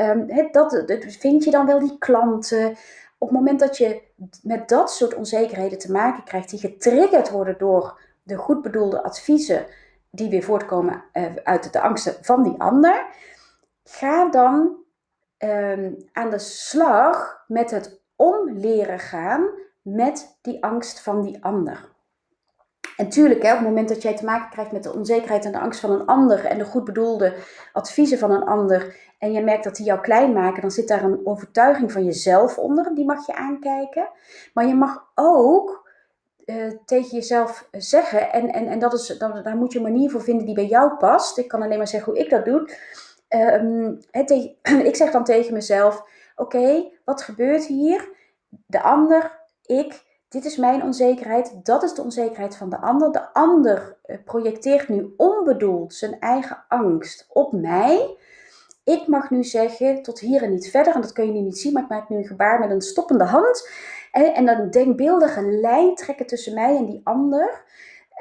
Um, 0.00 0.50
dat, 0.52 0.84
vind 1.18 1.44
je 1.44 1.50
dan 1.50 1.66
wel 1.66 1.78
die 1.78 1.98
klanten? 1.98 2.70
Op 3.18 3.28
het 3.28 3.38
moment 3.38 3.60
dat 3.60 3.76
je 3.76 4.02
met 4.42 4.68
dat 4.68 4.92
soort 4.92 5.14
onzekerheden 5.14 5.78
te 5.78 5.92
maken 5.92 6.24
krijgt, 6.24 6.50
die 6.50 6.58
getriggerd 6.58 7.30
worden 7.30 7.58
door 7.58 8.00
de 8.22 8.36
goed 8.36 8.62
bedoelde 8.62 9.02
adviezen, 9.02 9.66
die 10.10 10.30
weer 10.30 10.42
voortkomen 10.42 11.04
uh, 11.12 11.24
uit 11.44 11.72
de 11.72 11.80
angsten 11.80 12.14
van 12.20 12.42
die 12.42 12.54
ander, 12.58 13.06
ga 13.84 14.30
dan 14.30 14.76
ehm, 15.38 15.92
aan 16.12 16.30
de 16.30 16.38
slag 16.38 17.44
met 17.46 17.70
het 17.70 18.00
omleren 18.16 18.98
gaan 18.98 19.48
met 19.82 20.38
die 20.42 20.64
angst 20.64 21.00
van 21.00 21.22
die 21.22 21.44
ander. 21.44 21.90
En 22.96 23.08
tuurlijk, 23.08 23.42
hè, 23.42 23.50
op 23.50 23.58
het 23.58 23.68
moment 23.68 23.88
dat 23.88 24.02
jij 24.02 24.16
te 24.16 24.24
maken 24.24 24.50
krijgt 24.50 24.72
met 24.72 24.82
de 24.82 24.92
onzekerheid 24.92 25.44
en 25.44 25.52
de 25.52 25.58
angst 25.58 25.80
van 25.80 25.90
een 25.90 26.06
ander 26.06 26.44
en 26.44 26.58
de 26.58 26.64
goed 26.64 26.84
bedoelde 26.84 27.34
adviezen 27.72 28.18
van 28.18 28.30
een 28.30 28.44
ander, 28.44 28.96
en 29.18 29.32
je 29.32 29.42
merkt 29.42 29.64
dat 29.64 29.76
die 29.76 29.86
jou 29.86 30.00
klein 30.00 30.32
maken, 30.32 30.60
dan 30.60 30.70
zit 30.70 30.88
daar 30.88 31.04
een 31.04 31.26
overtuiging 31.26 31.92
van 31.92 32.04
jezelf 32.04 32.58
onder, 32.58 32.94
die 32.94 33.04
mag 33.04 33.26
je 33.26 33.34
aankijken. 33.34 34.08
Maar 34.54 34.66
je 34.66 34.74
mag 34.74 35.10
ook 35.14 35.90
uh, 36.46 36.72
tegen 36.84 37.10
jezelf 37.10 37.68
zeggen, 37.70 38.32
en, 38.32 38.52
en, 38.52 38.66
en 38.66 38.78
dat 38.78 38.92
is, 38.92 39.06
dan, 39.06 39.42
daar 39.42 39.56
moet 39.56 39.72
je 39.72 39.78
een 39.78 39.84
manier 39.84 40.10
voor 40.10 40.22
vinden 40.22 40.46
die 40.46 40.54
bij 40.54 40.66
jou 40.66 40.96
past. 40.96 41.38
Ik 41.38 41.48
kan 41.48 41.62
alleen 41.62 41.78
maar 41.78 41.88
zeggen 41.88 42.12
hoe 42.12 42.22
ik 42.22 42.30
dat 42.30 42.44
doe. 42.44 42.68
Um, 43.34 43.98
ik 44.90 44.96
zeg 44.96 45.10
dan 45.10 45.24
tegen 45.24 45.52
mezelf: 45.52 46.04
Oké, 46.36 46.90
wat 47.04 47.22
gebeurt 47.22 47.64
hier? 47.64 48.08
De 48.66 48.82
ander, 48.82 49.40
ik, 49.64 50.02
dit 50.28 50.44
is 50.44 50.56
mijn 50.56 50.82
onzekerheid, 50.82 51.60
dat 51.62 51.82
is 51.82 51.94
de 51.94 52.02
onzekerheid 52.02 52.56
van 52.56 52.70
de 52.70 52.80
ander. 52.80 53.12
De 53.12 53.32
ander 53.32 53.96
eh, 54.02 54.16
projecteert 54.24 54.88
nu 54.88 55.14
onbedoeld 55.16 55.94
zijn 55.94 56.18
eigen 56.20 56.64
angst 56.68 57.26
op 57.28 57.52
mij. 57.52 58.16
Ik 58.84 59.06
mag 59.06 59.30
nu 59.30 59.44
zeggen 59.44 60.02
tot 60.02 60.18
hier 60.18 60.42
en 60.42 60.50
niet 60.50 60.70
verder, 60.70 60.94
en 60.94 61.00
dat 61.00 61.12
kun 61.12 61.26
je 61.26 61.32
nu 61.32 61.40
niet 61.40 61.58
zien, 61.58 61.72
maar 61.72 61.82
ik 61.82 61.88
maak 61.88 62.08
nu 62.08 62.16
een 62.16 62.24
gebaar 62.24 62.60
met 62.60 62.70
een 62.70 62.80
stoppende 62.80 63.24
hand. 63.24 63.68
En, 64.12 64.34
en 64.34 64.46
dan 64.46 64.70
denkbeeldige 64.70 65.42
lijn 65.42 65.94
trekken 65.94 66.26
tussen 66.26 66.54
mij 66.54 66.76
en 66.76 66.86
die 66.86 67.00
ander. 67.04 67.64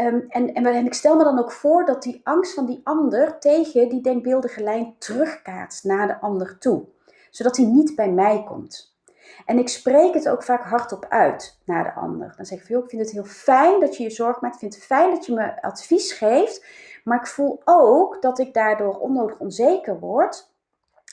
Ehm, 0.01 0.19
en, 0.29 0.53
en, 0.53 0.85
ik 0.85 0.93
stel 0.93 1.15
me 1.15 1.23
dan 1.23 1.39
ook 1.39 1.51
voor 1.51 1.85
dat 1.85 2.03
die 2.03 2.21
angst 2.23 2.53
van 2.53 2.65
die 2.65 2.81
ander 2.83 3.39
tegen 3.39 3.89
die 3.89 4.01
denkbeeldige 4.01 4.63
lijn 4.63 4.95
terugkaatst 4.97 5.83
naar 5.83 6.07
de 6.07 6.21
ander 6.21 6.57
toe. 6.57 6.83
Zodat 7.29 7.57
hij 7.57 7.65
niet 7.65 7.95
bij 7.95 8.11
mij 8.11 8.43
komt. 8.43 8.99
En 9.45 9.57
ik 9.57 9.69
spreek 9.69 10.13
het 10.13 10.29
ook 10.29 10.43
vaak 10.43 10.63
hardop 10.63 11.05
uit 11.09 11.59
naar 11.65 11.83
de 11.83 11.93
ander. 11.93 12.33
Dan 12.35 12.45
zeg 12.45 12.59
ik 12.59 12.65
van, 12.65 12.83
ik 12.83 12.89
vind 12.89 13.01
het 13.01 13.11
heel 13.11 13.23
fijn 13.23 13.79
dat 13.79 13.97
je 13.97 14.03
je 14.03 14.09
zorg 14.09 14.41
maakt. 14.41 14.53
Ik 14.53 14.59
vind 14.59 14.75
het 14.75 14.83
fijn 14.83 15.09
dat 15.09 15.25
je 15.25 15.33
me 15.33 15.61
advies 15.61 16.11
geeft. 16.11 16.65
Maar 17.03 17.19
ik 17.19 17.27
voel 17.27 17.61
ook 17.65 18.21
dat 18.21 18.39
ik 18.39 18.53
daardoor 18.53 18.99
onnodig 18.99 19.37
onzeker 19.37 19.99
word. 19.99 20.51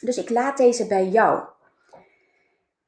Dus 0.00 0.16
ik 0.16 0.30
laat 0.30 0.56
deze 0.56 0.86
bij 0.86 1.06
jou. 1.06 1.42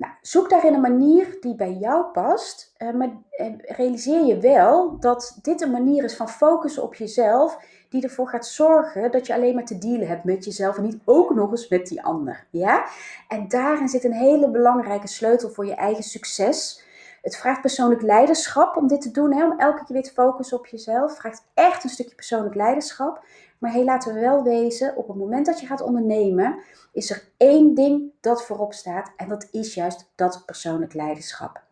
Nou, 0.01 0.13
zoek 0.21 0.51
daarin 0.51 0.75
een 0.75 0.81
manier 0.81 1.37
die 1.41 1.55
bij 1.55 1.73
jou 1.73 2.05
past, 2.05 2.75
uh, 2.79 2.91
maar 2.91 3.09
uh, 3.09 3.47
realiseer 3.59 4.25
je 4.25 4.39
wel 4.39 4.99
dat 4.99 5.39
dit 5.43 5.61
een 5.61 5.71
manier 5.71 6.05
is 6.05 6.17
van 6.17 6.29
focussen 6.29 6.83
op 6.83 6.95
jezelf, 6.95 7.59
die 7.89 8.03
ervoor 8.03 8.29
gaat 8.29 8.47
zorgen 8.47 9.11
dat 9.11 9.27
je 9.27 9.35
alleen 9.35 9.55
maar 9.55 9.65
te 9.65 9.79
dealen 9.79 10.09
hebt 10.09 10.25
met 10.25 10.45
jezelf 10.45 10.77
en 10.77 10.83
niet 10.83 11.01
ook 11.05 11.35
nog 11.35 11.51
eens 11.51 11.69
met 11.69 11.87
die 11.87 12.03
ander. 12.03 12.47
Ja? 12.51 12.87
En 13.29 13.49
daarin 13.49 13.89
zit 13.89 14.05
een 14.05 14.13
hele 14.13 14.51
belangrijke 14.51 15.09
sleutel 15.09 15.51
voor 15.51 15.67
je 15.67 15.75
eigen 15.75 16.05
succes. 16.05 16.85
Het 17.23 17.37
vraagt 17.37 17.61
persoonlijk 17.61 18.03
leiderschap 18.03 18.77
om 18.77 18.87
dit 18.87 19.01
te 19.01 19.11
doen, 19.11 19.33
hè, 19.33 19.45
om 19.45 19.59
elke 19.59 19.85
keer 19.85 19.95
weer 19.95 20.03
te 20.03 20.13
focussen 20.13 20.59
op 20.59 20.67
jezelf. 20.67 21.11
Het 21.11 21.21
vraagt 21.21 21.45
echt 21.55 21.85
een 21.85 21.91
stukje 21.91 22.15
persoonlijk 22.15 22.55
leiderschap. 22.55 23.25
Maar 23.61 23.73
hey, 23.73 23.85
laten 23.85 24.14
we 24.14 24.20
wel 24.20 24.42
wezen, 24.42 24.96
op 24.96 25.09
het 25.09 25.16
moment 25.16 25.46
dat 25.46 25.61
je 25.61 25.66
gaat 25.66 25.81
ondernemen, 25.81 26.59
is 26.92 27.11
er 27.11 27.29
één 27.37 27.75
ding 27.75 28.12
dat 28.20 28.44
voorop 28.44 28.73
staat 28.73 29.12
en 29.16 29.29
dat 29.29 29.49
is 29.51 29.75
juist 29.75 30.11
dat 30.14 30.42
persoonlijk 30.46 30.94
leiderschap. 30.94 31.62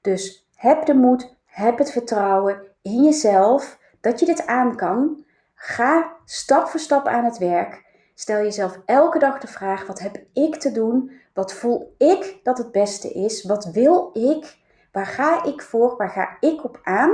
Dus 0.00 0.48
heb 0.54 0.86
de 0.86 0.94
moed, 0.94 1.36
heb 1.44 1.78
het 1.78 1.90
vertrouwen 1.90 2.62
in 2.82 3.02
jezelf 3.04 3.78
dat 4.00 4.20
je 4.20 4.26
dit 4.26 4.46
aan 4.46 4.76
kan. 4.76 5.24
Ga 5.54 6.16
stap 6.24 6.66
voor 6.66 6.80
stap 6.80 7.06
aan 7.06 7.24
het 7.24 7.38
werk. 7.38 7.84
Stel 8.14 8.42
jezelf 8.42 8.80
elke 8.84 9.18
dag 9.18 9.38
de 9.38 9.46
vraag: 9.46 9.86
wat 9.86 9.98
heb 9.98 10.22
ik 10.32 10.56
te 10.56 10.72
doen? 10.72 11.10
Wat 11.34 11.52
voel 11.52 11.94
ik 11.96 12.40
dat 12.42 12.58
het 12.58 12.72
beste 12.72 13.12
is? 13.12 13.44
Wat 13.44 13.64
wil 13.64 14.10
ik? 14.12 14.56
Waar 14.92 15.06
ga 15.06 15.44
ik 15.44 15.62
voor? 15.62 15.96
Waar 15.96 16.10
ga 16.10 16.36
ik 16.40 16.64
op 16.64 16.80
aan? 16.82 17.12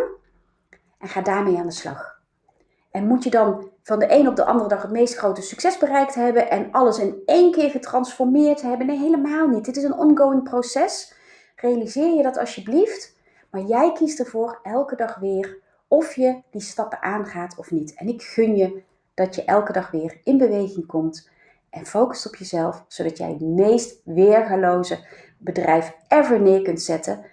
En 0.98 1.08
ga 1.08 1.20
daarmee 1.20 1.58
aan 1.58 1.66
de 1.66 1.72
slag. 1.72 2.13
En 2.94 3.06
moet 3.06 3.24
je 3.24 3.30
dan 3.30 3.70
van 3.82 3.98
de 3.98 4.12
een 4.12 4.28
op 4.28 4.36
de 4.36 4.44
andere 4.44 4.68
dag 4.68 4.82
het 4.82 4.90
meest 4.90 5.16
grote 5.16 5.42
succes 5.42 5.78
bereikt 5.78 6.14
hebben 6.14 6.50
en 6.50 6.68
alles 6.70 6.98
in 6.98 7.22
één 7.26 7.52
keer 7.52 7.70
getransformeerd 7.70 8.62
hebben? 8.62 8.86
Nee, 8.86 8.98
helemaal 8.98 9.48
niet. 9.48 9.64
Dit 9.64 9.76
is 9.76 9.82
een 9.82 9.98
ongoing 9.98 10.42
proces. 10.42 11.14
Realiseer 11.56 12.14
je 12.14 12.22
dat 12.22 12.38
alsjeblieft. 12.38 13.16
Maar 13.50 13.60
jij 13.60 13.92
kiest 13.92 14.18
ervoor 14.18 14.58
elke 14.62 14.96
dag 14.96 15.16
weer 15.16 15.58
of 15.88 16.14
je 16.14 16.42
die 16.50 16.60
stappen 16.60 17.02
aangaat 17.02 17.58
of 17.58 17.70
niet. 17.70 17.94
En 17.94 18.08
ik 18.08 18.22
gun 18.22 18.56
je 18.56 18.82
dat 19.14 19.34
je 19.34 19.44
elke 19.44 19.72
dag 19.72 19.90
weer 19.90 20.20
in 20.24 20.38
beweging 20.38 20.86
komt 20.86 21.30
en 21.70 21.86
focust 21.86 22.26
op 22.26 22.36
jezelf, 22.36 22.84
zodat 22.88 23.18
jij 23.18 23.28
het 23.28 23.40
meest 23.40 24.00
weergaloze 24.04 25.06
bedrijf 25.38 25.96
ever 26.08 26.40
neer 26.40 26.62
kunt 26.62 26.82
zetten. 26.82 27.24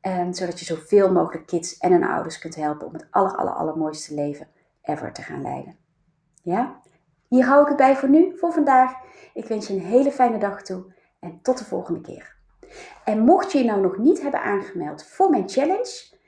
En 0.00 0.34
zodat 0.34 0.58
je 0.58 0.64
zoveel 0.64 1.12
mogelijk 1.12 1.46
kids 1.46 1.78
en 1.78 1.92
hun 1.92 2.04
ouders 2.04 2.38
kunt 2.38 2.54
helpen 2.54 2.86
om 2.86 2.92
het 2.92 3.06
aller, 3.10 3.36
aller, 3.36 3.54
allermooiste 3.54 4.14
leven 4.14 4.46
ever 4.90 5.12
te 5.12 5.22
gaan 5.22 5.42
leiden. 5.42 5.76
Ja? 6.42 6.80
Hier 7.28 7.44
hou 7.44 7.62
ik 7.62 7.68
het 7.68 7.76
bij 7.76 7.96
voor 7.96 8.08
nu, 8.08 8.36
voor 8.38 8.52
vandaag. 8.52 8.92
Ik 9.34 9.44
wens 9.44 9.66
je 9.66 9.74
een 9.74 9.80
hele 9.80 10.12
fijne 10.12 10.38
dag 10.38 10.62
toe 10.62 10.94
en 11.20 11.38
tot 11.42 11.58
de 11.58 11.64
volgende 11.64 12.00
keer. 12.00 12.36
En 13.04 13.18
mocht 13.18 13.52
je 13.52 13.58
je 13.58 13.64
nou 13.64 13.80
nog 13.80 13.98
niet 13.98 14.22
hebben 14.22 14.42
aangemeld 14.42 15.06
voor 15.06 15.30
mijn 15.30 15.48
challenge, 15.48 16.18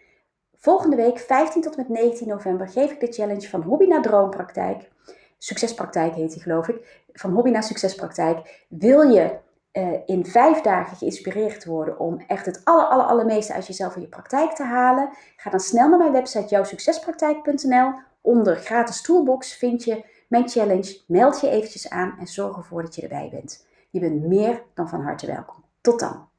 volgende 0.57 0.97
week 0.97 1.19
15 1.19 1.63
tot 1.63 1.77
met 1.77 1.89
19 1.89 2.29
november 2.29 2.69
geef 2.69 2.91
ik 2.91 3.01
de 3.01 3.13
challenge 3.13 3.49
van 3.49 3.63
hobby 3.63 3.87
naar 3.87 4.03
droompraktijk. 4.03 4.91
Succespraktijk 5.39 6.15
heet 6.15 6.33
die 6.33 6.43
geloof 6.43 6.69
ik. 6.69 7.05
Van 7.13 7.33
hobby 7.33 7.51
naar 7.51 7.63
succespraktijk. 7.63 8.65
Wil 8.69 9.01
je 9.01 9.39
uh, 9.73 9.93
in 10.07 10.27
vijf 10.27 10.61
dagen 10.61 10.97
geïnspireerd 10.97 11.65
worden 11.65 11.99
om 11.99 12.25
echt 12.27 12.47
het 12.47 12.61
aller, 12.65 12.87
allermeeste 12.87 13.53
uit 13.53 13.67
jezelf 13.67 13.95
en 13.95 14.01
je 14.01 14.09
praktijk 14.09 14.53
te 14.53 14.63
halen? 14.63 15.11
Ga 15.37 15.51
dan 15.51 15.61
snel 15.61 15.89
naar 15.89 15.99
mijn 15.99 16.13
website 16.13 16.49
jouwsuccespraktijk.nl. 16.49 17.93
Onder 18.21 18.57
gratis 18.57 19.03
toolbox 19.03 19.55
vind 19.55 19.85
je 19.85 20.05
mijn 20.29 20.49
challenge. 20.49 21.01
Meld 21.07 21.41
je 21.41 21.49
eventjes 21.49 21.91
aan 21.91 22.17
en 22.19 22.27
zorg 22.27 22.57
ervoor 22.57 22.83
dat 22.83 22.95
je 22.95 23.03
erbij 23.03 23.29
bent. 23.31 23.67
Je 23.91 24.01
bent 24.01 24.27
meer 24.27 24.63
dan 24.75 24.89
van 24.89 25.01
harte 25.01 25.27
welkom. 25.27 25.65
Tot 25.81 26.01
dan. 26.01 26.32